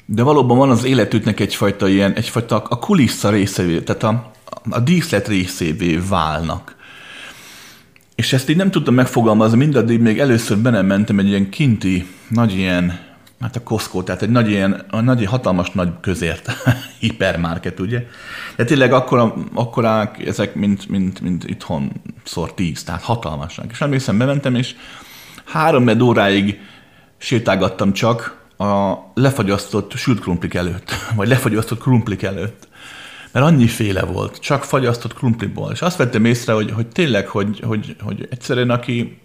de 0.06 0.22
valóban 0.22 0.58
van 0.58 0.70
az 0.70 0.84
életüknek 0.84 1.40
egyfajta 1.40 1.88
ilyen, 1.88 2.12
egyfajta 2.12 2.62
a 2.68 2.78
kulissza 2.78 3.30
részévé, 3.30 3.80
tehát 3.80 4.02
a, 4.02 4.30
a 4.70 4.80
díszlet 4.80 5.28
részévé 5.28 5.96
válnak. 5.96 6.76
És 8.14 8.32
ezt 8.32 8.48
így 8.48 8.56
nem 8.56 8.70
tudtam 8.70 8.94
megfogalmazni, 8.94 9.56
mindaddig 9.56 10.00
még 10.00 10.18
először 10.18 10.58
be 10.58 10.70
nem 10.70 10.86
mentem 10.86 11.18
egy 11.18 11.28
ilyen 11.28 11.50
kinti, 11.50 12.06
nagy 12.28 12.54
ilyen 12.54 13.12
Hát 13.40 13.56
a 13.56 13.62
Costco, 13.62 14.02
tehát 14.02 14.22
egy 14.22 14.30
nagy 14.30 14.50
ilyen, 14.50 14.84
a 14.90 15.00
nagy, 15.00 15.24
hatalmas 15.24 15.70
nagy 15.70 15.88
közért 16.00 16.52
hipermarket, 17.00 17.80
ugye? 17.80 18.06
De 18.56 18.64
tényleg 18.64 18.92
akkora, 18.92 19.34
akkorák 19.54 20.26
ezek, 20.26 20.54
mint, 20.54 20.88
mint, 20.88 21.20
mint 21.20 21.44
itthon 21.44 21.92
szor 22.24 22.54
tíz, 22.54 22.84
tehát 22.84 23.02
hatalmasak. 23.02 23.70
És 23.70 23.80
emlékszem, 23.80 24.18
bementem, 24.18 24.54
és 24.54 24.74
három 25.44 26.00
óráig 26.00 26.60
sétálgattam 27.18 27.92
csak 27.92 28.43
a 28.56 28.94
lefagyasztott 29.14 29.94
sült 29.94 30.20
krumplik 30.20 30.54
előtt, 30.54 30.90
vagy 31.16 31.28
lefagyasztott 31.28 31.80
krumplik 31.80 32.22
előtt. 32.22 32.68
Mert 33.32 33.46
annyi 33.46 33.66
féle 33.66 34.04
volt, 34.04 34.38
csak 34.38 34.64
fagyasztott 34.64 35.14
krumpliból. 35.14 35.70
És 35.72 35.82
azt 35.82 35.96
vettem 35.96 36.24
észre, 36.24 36.52
hogy, 36.52 36.70
hogy 36.70 36.86
tényleg, 36.86 37.28
hogy, 37.28 37.60
hogy, 37.66 37.96
hogy 38.00 38.28
egyszerűen 38.30 38.70
aki 38.70 39.20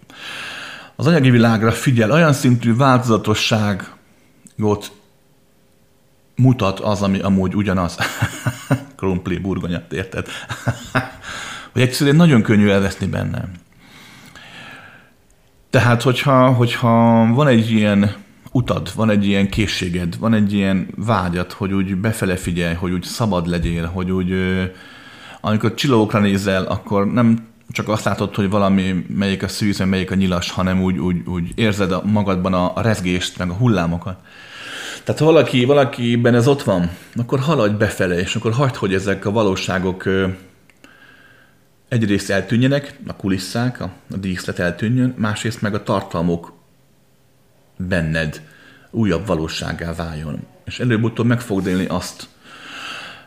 az 0.96 1.08
anyagi 1.08 1.30
világra 1.30 1.72
figyel, 1.72 2.12
olyan 2.12 2.34
szintű 2.34 2.76
változatosság, 2.76 3.94
ott 4.60 4.92
mutat 6.36 6.80
az, 6.80 7.02
ami 7.02 7.20
amúgy 7.20 7.56
ugyanaz. 7.56 7.98
Krumpli, 8.98 9.38
burgonyat, 9.38 9.94
érted? 9.94 10.28
hogy 11.74 11.82
egyszerűen 11.82 12.16
nagyon 12.16 12.42
könnyű 12.42 12.70
elveszni 12.70 13.08
bennem. 13.08 13.52
Tehát, 15.70 16.02
hogyha, 16.02 16.52
hogyha 16.52 17.26
van 17.34 17.48
egy 17.48 17.72
ilyen 17.72 18.16
utad, 18.52 18.92
van 18.96 19.10
egy 19.10 19.26
ilyen 19.26 19.50
készséged, 19.50 20.18
van 20.20 20.34
egy 20.34 20.54
ilyen 20.54 20.88
vágyat, 20.96 21.52
hogy 21.52 21.74
úgy 21.74 21.96
befele 21.96 22.36
figyelj, 22.36 22.76
hogy 22.76 22.92
úgy 22.92 23.04
szabad 23.04 23.48
legyél, 23.48 23.86
hogy 23.86 24.12
úgy 24.12 24.34
amikor 25.42 25.74
csillagokra 25.74 26.20
nézel, 26.20 26.64
akkor 26.64 27.12
nem 27.12 27.48
csak 27.72 27.90
azt 27.90 28.04
látod, 28.04 28.36
hogy 28.36 28.50
valami 28.50 29.06
melyik 29.08 29.44
a 29.44 29.48
szűz, 29.48 29.80
melyik 29.80 30.12
a 30.12 30.16
nyilas, 30.16 30.52
hanem 30.52 30.82
úgy, 30.82 30.98
úgy, 30.98 31.28
úgy 31.28 31.52
érzed 31.56 31.92
a 31.92 32.02
magadban 32.06 32.54
a, 32.54 32.72
a 32.76 32.82
rezgést, 32.82 33.38
meg 33.38 33.50
a 33.50 33.54
hullámokat. 33.54 34.18
Tehát 35.04 35.20
ha 35.20 35.26
valaki, 35.26 35.66
valakiben 35.66 36.36
ez 36.36 36.48
ott 36.48 36.64
van, 36.64 36.90
akkor 37.16 37.40
haladj 37.40 37.76
befele, 37.76 38.20
és 38.20 38.36
akkor 38.36 38.54
hagyd, 38.54 38.76
hogy 38.76 38.94
ezek 38.94 39.26
a 39.26 39.32
valóságok 39.32 40.10
egyrészt 41.88 42.30
eltűnjenek, 42.30 43.00
a 43.08 43.16
kulisszák, 43.16 43.82
a, 43.82 43.92
a 44.12 44.18
díszlet 44.18 44.60
eltűnjön, 44.60 45.14
másrészt 45.18 45.62
meg 45.62 45.74
a 45.74 45.84
tartalmok 45.84 46.54
benned 47.88 48.42
újabb 48.90 49.26
valósággá 49.26 49.94
váljon. 49.94 50.40
És 50.66 50.80
előbb-utóbb 50.80 51.26
meg 51.26 51.42
fogod 51.42 51.68
élni 51.68 51.86
azt, 51.86 52.28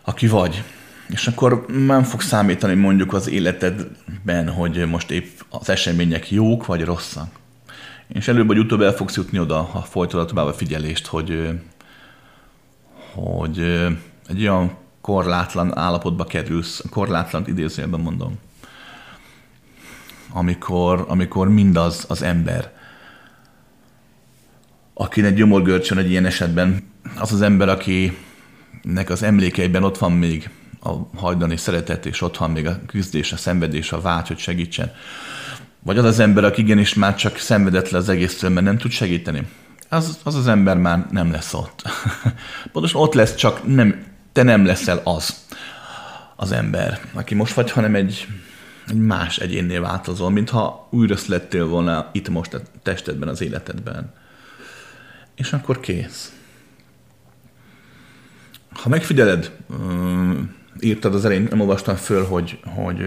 aki 0.03 0.27
vagy. 0.27 0.63
És 1.09 1.27
akkor 1.27 1.67
nem 1.67 2.03
fog 2.03 2.21
számítani 2.21 2.75
mondjuk 2.75 3.13
az 3.13 3.29
életedben, 3.29 4.49
hogy 4.49 4.87
most 4.87 5.11
épp 5.11 5.41
az 5.49 5.69
események 5.69 6.31
jók 6.31 6.67
vagy 6.67 6.85
rosszak. 6.85 7.41
És 8.09 8.29
előbb 8.29 8.47
vagy 8.47 8.59
utóbb 8.59 8.81
el 8.81 8.93
fogsz 8.93 9.17
jutni 9.17 9.39
oda, 9.39 9.63
ha 9.63 9.81
folytatod 9.81 10.27
tovább 10.27 10.47
a 10.47 10.53
figyelést, 10.53 11.07
hogy, 11.07 11.61
hogy 13.15 13.59
egy 14.29 14.41
olyan 14.41 14.77
korlátlan 15.01 15.79
állapotba 15.79 16.25
kerülsz, 16.25 16.85
korlátlan 16.91 17.47
idézőjelben 17.47 18.01
mondom, 18.01 18.39
amikor, 20.33 21.05
amikor 21.09 21.49
mindaz 21.49 22.05
az 22.09 22.23
ember, 22.23 22.73
akinek 24.95 25.35
gyomorgörcsön 25.35 25.99
egy 25.99 26.11
ilyen 26.11 26.27
esetben, 26.27 26.91
az 27.19 27.33
az 27.33 27.43
ember, 27.43 27.69
akinek 27.69 29.11
az 29.11 29.23
emlékeiben 29.23 29.85
ott 29.85 29.99
van 29.99 30.13
még 30.13 30.51
a 30.83 31.19
hajdani 31.19 31.57
szeretet, 31.57 32.07
és 32.07 32.21
ott 32.21 32.37
van 32.37 32.51
még 32.51 32.67
a 32.67 32.81
küzdés, 32.87 33.33
a 33.33 33.37
szenvedés, 33.37 33.93
a 33.93 34.01
vágy, 34.01 34.29
hogy 34.29 34.39
segítsen. 34.39 34.93
Vagy 35.83 35.99
az 35.99 36.05
az 36.05 36.19
ember, 36.19 36.45
aki 36.45 36.63
igenis 36.63 36.95
már 36.95 37.15
csak 37.15 37.37
szenvedett 37.37 37.91
le 37.91 37.99
az 37.99 38.09
egésztől, 38.09 38.51
mert 38.51 38.67
nem 38.67 38.79
tud 38.79 38.91
segíteni. 38.91 39.43
Az 39.89 40.19
az, 40.23 40.35
az 40.35 40.49
ember 40.49 40.77
már 40.77 41.07
nem 41.11 41.31
lesz 41.31 41.55
ott. 41.55 41.83
Pontosan 42.73 43.01
ott 43.01 43.15
lesz, 43.15 43.35
csak 43.35 43.67
nem, 43.67 44.05
te 44.33 44.43
nem 44.43 44.67
leszel 44.67 45.01
az 45.05 45.37
az 46.37 46.53
ember, 46.53 47.01
aki 47.13 47.35
most 47.35 47.55
vagy, 47.55 47.71
hanem 47.71 47.95
egy, 47.95 48.27
egy 48.89 48.97
más 48.97 49.39
egyénnél 49.39 49.81
változol, 49.81 50.31
mintha 50.31 50.89
újra 50.91 51.17
szlettél 51.17 51.67
volna 51.67 52.09
itt 52.13 52.29
most 52.29 52.55
a 52.55 52.61
testedben, 52.83 53.29
az 53.29 53.41
életedben. 53.41 54.13
És 55.35 55.53
akkor 55.53 55.81
kész. 55.81 56.33
Ha 58.73 58.89
megfigyeled, 58.89 59.57
írtad 60.81 61.15
az 61.15 61.25
elején, 61.25 61.47
nem 61.51 61.61
olvastam 61.61 61.97
föl, 61.97 62.27
hogy, 62.27 62.61
hogy, 62.65 63.03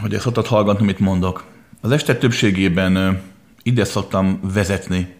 hogy 0.00 0.14
ezt 0.14 0.22
szoktad 0.22 0.46
hallgatni, 0.46 0.84
mit 0.84 0.98
mondok. 0.98 1.44
Az 1.80 1.90
este 1.90 2.16
többségében 2.16 3.22
ide 3.62 3.84
szoktam 3.84 4.40
vezetni 4.42 5.14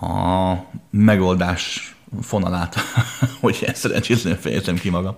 a 0.00 0.54
megoldás 0.90 1.94
fonalát, 2.22 2.76
hogy 3.40 3.58
ezt 3.66 3.76
szerencsétlenül 3.76 4.38
fejezem 4.38 4.76
ki 4.76 4.90
magam. 4.90 5.14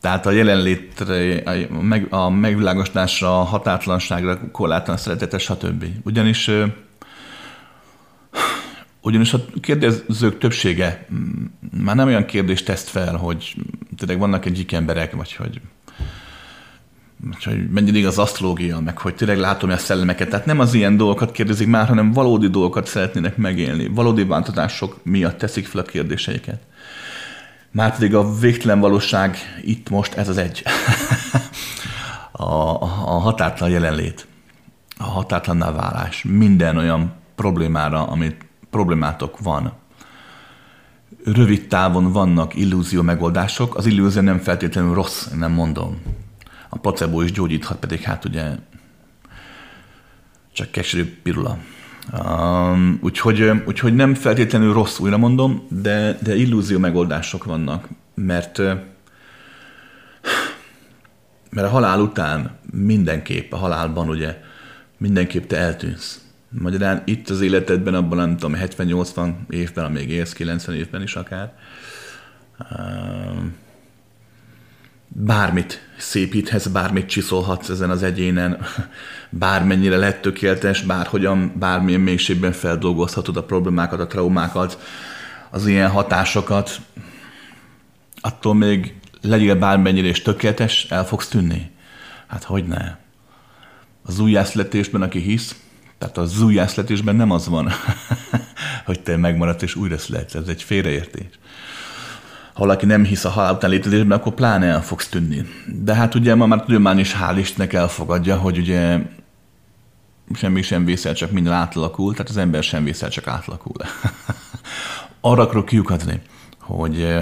Tehát 0.00 0.26
a 0.26 0.30
jelenlétre, 0.30 1.42
a, 1.44 1.82
meg, 1.82 2.06
a 2.10 2.30
megvilágosításra, 2.30 3.40
a 3.40 3.44
határtlanságra, 3.44 4.50
korlátlan 4.50 4.96
szeretetre, 4.96 5.38
stb. 5.38 5.84
Ugyanis 6.04 6.50
ugyanis 9.00 9.32
a 9.32 9.44
kérdezők 9.60 10.38
többsége 10.38 11.06
már 11.82 11.96
nem 11.96 12.06
olyan 12.06 12.24
kérdést 12.24 12.64
tesz 12.64 12.88
fel, 12.88 13.16
hogy 13.16 13.54
tényleg 13.96 14.18
vannak 14.18 14.44
egy 14.44 14.66
emberek, 14.70 15.12
vagy 15.12 15.34
hogy, 15.34 15.60
hogy 17.44 17.70
mennyire 17.70 17.98
igaz 17.98 18.18
asztrológia, 18.18 18.80
meg 18.80 18.98
hogy 18.98 19.14
tényleg 19.14 19.38
látom 19.38 19.70
a 19.70 19.76
szellemeket. 19.76 20.28
Tehát 20.28 20.46
nem 20.46 20.58
az 20.58 20.74
ilyen 20.74 20.96
dolgokat 20.96 21.32
kérdezik 21.32 21.68
már, 21.68 21.88
hanem 21.88 22.12
valódi 22.12 22.48
dolgokat 22.48 22.86
szeretnének 22.86 23.36
megélni. 23.36 23.88
Valódi 23.88 24.24
változások 24.24 25.04
miatt 25.04 25.38
teszik 25.38 25.66
fel 25.66 25.80
a 25.80 25.84
kérdéseiket. 25.84 26.62
Márpedig 27.70 28.14
a 28.14 28.34
végtelen 28.38 28.80
valóság 28.80 29.36
itt 29.62 29.90
most 29.90 30.14
ez 30.14 30.28
az 30.28 30.36
egy. 30.36 30.62
a, 32.32 32.52
a 32.82 33.18
határtlan 33.18 33.70
jelenlét, 33.70 34.26
a 34.98 35.04
határtlanná 35.04 35.72
válás, 35.72 36.24
minden 36.28 36.76
olyan 36.76 37.12
problémára, 37.34 38.06
amit 38.06 38.46
problémátok 38.70 39.38
van. 39.38 39.72
Rövid 41.24 41.66
távon 41.66 42.12
vannak 42.12 42.54
illúzió 42.54 43.02
megoldások, 43.02 43.76
az 43.76 43.86
illúzió 43.86 44.22
nem 44.22 44.38
feltétlenül 44.38 44.94
rossz, 44.94 45.26
nem 45.26 45.52
mondom. 45.52 46.02
A 46.68 46.78
placebo 46.78 47.20
is 47.20 47.32
gyógyíthat, 47.32 47.78
pedig 47.78 48.00
hát 48.00 48.24
ugye 48.24 48.50
csak 50.52 50.70
keserű 50.70 51.20
pirula. 51.22 51.58
Um, 52.12 52.98
úgyhogy, 53.02 53.50
úgyhogy 53.66 53.94
nem 53.94 54.14
feltétlenül 54.14 54.72
rossz, 54.72 54.98
újra 54.98 55.16
mondom, 55.16 55.66
de, 55.68 56.18
de 56.22 56.36
illúzió 56.36 56.78
megoldások 56.78 57.44
vannak, 57.44 57.88
mert 58.14 58.62
mert 61.50 61.66
a 61.66 61.70
halál 61.70 62.00
után 62.00 62.50
mindenképp, 62.72 63.52
a 63.52 63.56
halálban 63.56 64.08
ugye 64.08 64.40
mindenképp 64.96 65.46
te 65.46 65.56
eltűnsz. 65.56 66.22
Magyarán 66.48 67.02
itt 67.04 67.28
az 67.28 67.40
életedben, 67.40 67.94
abban 67.94 68.18
nem 68.18 68.36
tudom, 68.36 68.58
70-80 68.60 69.32
évben, 69.50 69.84
amíg 69.84 70.10
élsz, 70.10 70.32
90 70.32 70.74
évben 70.74 71.02
is 71.02 71.16
akár, 71.16 71.52
bármit 75.08 75.88
szépíthetsz, 75.96 76.66
bármit 76.66 77.06
csiszolhatsz 77.06 77.68
ezen 77.68 77.90
az 77.90 78.02
egyénen, 78.02 78.66
bármennyire 79.30 79.96
lett 79.96 80.22
tökéletes, 80.22 80.82
bárhogyan, 80.82 81.52
bármilyen 81.58 82.00
mélységben 82.00 82.52
feldolgozhatod 82.52 83.36
a 83.36 83.44
problémákat, 83.44 84.00
a 84.00 84.06
traumákat, 84.06 84.78
az 85.50 85.66
ilyen 85.66 85.90
hatásokat, 85.90 86.80
attól 88.20 88.54
még 88.54 88.94
legyél 89.20 89.54
bármennyire 89.54 90.08
is 90.08 90.22
tökéletes, 90.22 90.86
el 90.90 91.06
fogsz 91.06 91.28
tűnni. 91.28 91.70
Hát 92.26 92.44
hogy 92.44 92.66
ne? 92.66 92.96
Az 94.02 94.18
újjászletésben, 94.18 95.02
aki 95.02 95.18
hisz, 95.18 95.56
tehát 95.98 96.18
a 96.18 96.26
újjászletésben 96.42 97.16
nem 97.16 97.30
az 97.30 97.48
van, 97.48 97.70
hogy 98.86 99.00
te 99.00 99.16
megmaradsz 99.16 99.62
és 99.62 99.74
újra 99.74 99.98
születsz. 99.98 100.34
Ez 100.34 100.48
egy 100.48 100.62
félreértés 100.62 101.38
ha 102.58 102.64
valaki 102.64 102.86
nem 102.86 103.04
hisz 103.04 103.24
a 103.24 103.28
halál 103.28 103.54
után 103.54 103.70
létezésben, 103.70 104.18
akkor 104.18 104.34
pláne 104.34 104.66
el 104.66 104.82
fogsz 104.82 105.08
tűnni. 105.08 105.44
De 105.66 105.94
hát 105.94 106.14
ugye 106.14 106.34
ma 106.34 106.46
már 106.46 106.64
tudomány 106.64 106.98
is 106.98 107.16
hál' 107.20 107.36
Istennek 107.38 107.72
elfogadja, 107.72 108.36
hogy 108.36 108.58
ugye 108.58 108.98
semmi 110.34 110.62
sem 110.62 110.84
vészel, 110.84 111.14
csak 111.14 111.30
minden 111.30 111.52
átalakul, 111.52 112.12
tehát 112.12 112.28
az 112.28 112.36
ember 112.36 112.62
sem 112.62 112.84
vészel, 112.84 113.08
csak 113.08 113.26
átalakul. 113.26 113.74
Arra 115.20 115.42
akarok 115.42 115.66
kiukadni, 115.66 116.20
hogy 116.60 117.16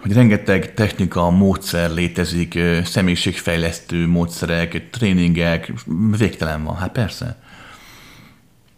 hogy 0.00 0.12
rengeteg 0.12 0.74
technika, 0.74 1.30
módszer 1.30 1.90
létezik, 1.90 2.58
személyiségfejlesztő 2.84 4.06
módszerek, 4.06 4.90
tréningek, 4.90 5.72
végtelen 6.18 6.64
van, 6.64 6.76
hát 6.76 6.92
persze. 6.92 7.42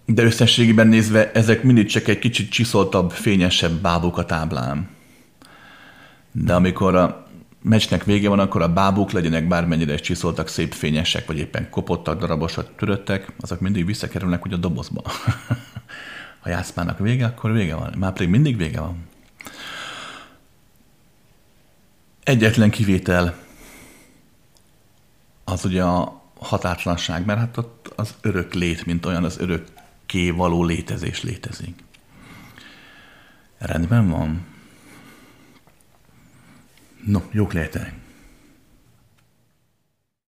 De 0.06 0.22
összességében 0.22 0.86
nézve 0.86 1.30
ezek 1.32 1.62
mindig 1.62 1.86
csak 1.86 2.08
egy 2.08 2.18
kicsit 2.18 2.50
csiszoltabb, 2.50 3.10
fényesebb 3.10 3.72
bábuk 3.72 4.18
a 4.18 4.24
táblán 4.24 4.93
de 6.36 6.54
amikor 6.54 6.94
a 6.94 7.26
meccsnek 7.62 8.04
vége 8.04 8.28
van, 8.28 8.38
akkor 8.38 8.62
a 8.62 8.72
bábuk 8.72 9.10
legyenek 9.10 9.48
bármennyire 9.48 9.92
is 9.92 10.00
csiszoltak, 10.00 10.48
szép 10.48 10.72
fényesek, 10.72 11.26
vagy 11.26 11.38
éppen 11.38 11.70
kopottak, 11.70 12.20
darabosat 12.20 12.70
töröttek, 12.76 13.32
azok 13.40 13.60
mindig 13.60 13.86
visszakerülnek 13.86 14.44
ugye 14.44 14.54
a 14.54 14.58
dobozba. 14.58 15.02
ha 16.42 16.48
játszmának 16.48 16.98
vége, 16.98 17.26
akkor 17.26 17.52
vége 17.52 17.74
van. 17.74 17.94
Már 17.98 18.12
pedig 18.12 18.28
mindig 18.28 18.56
vége 18.56 18.80
van. 18.80 19.08
Egyetlen 22.22 22.70
kivétel 22.70 23.36
az 25.44 25.64
ugye 25.64 25.82
a 25.82 26.22
határtlanság, 26.38 27.24
mert 27.24 27.38
hát 27.38 27.56
ott 27.56 27.92
az 27.96 28.14
örök 28.20 28.54
lét, 28.54 28.86
mint 28.86 29.06
olyan 29.06 29.24
az 29.24 29.38
örökké 29.38 30.30
való 30.30 30.64
létezés 30.64 31.22
létezik. 31.22 31.84
Rendben 33.58 34.08
van. 34.08 34.53
No, 37.06 37.22
jók 37.32 37.52
lehetek. 37.52 38.03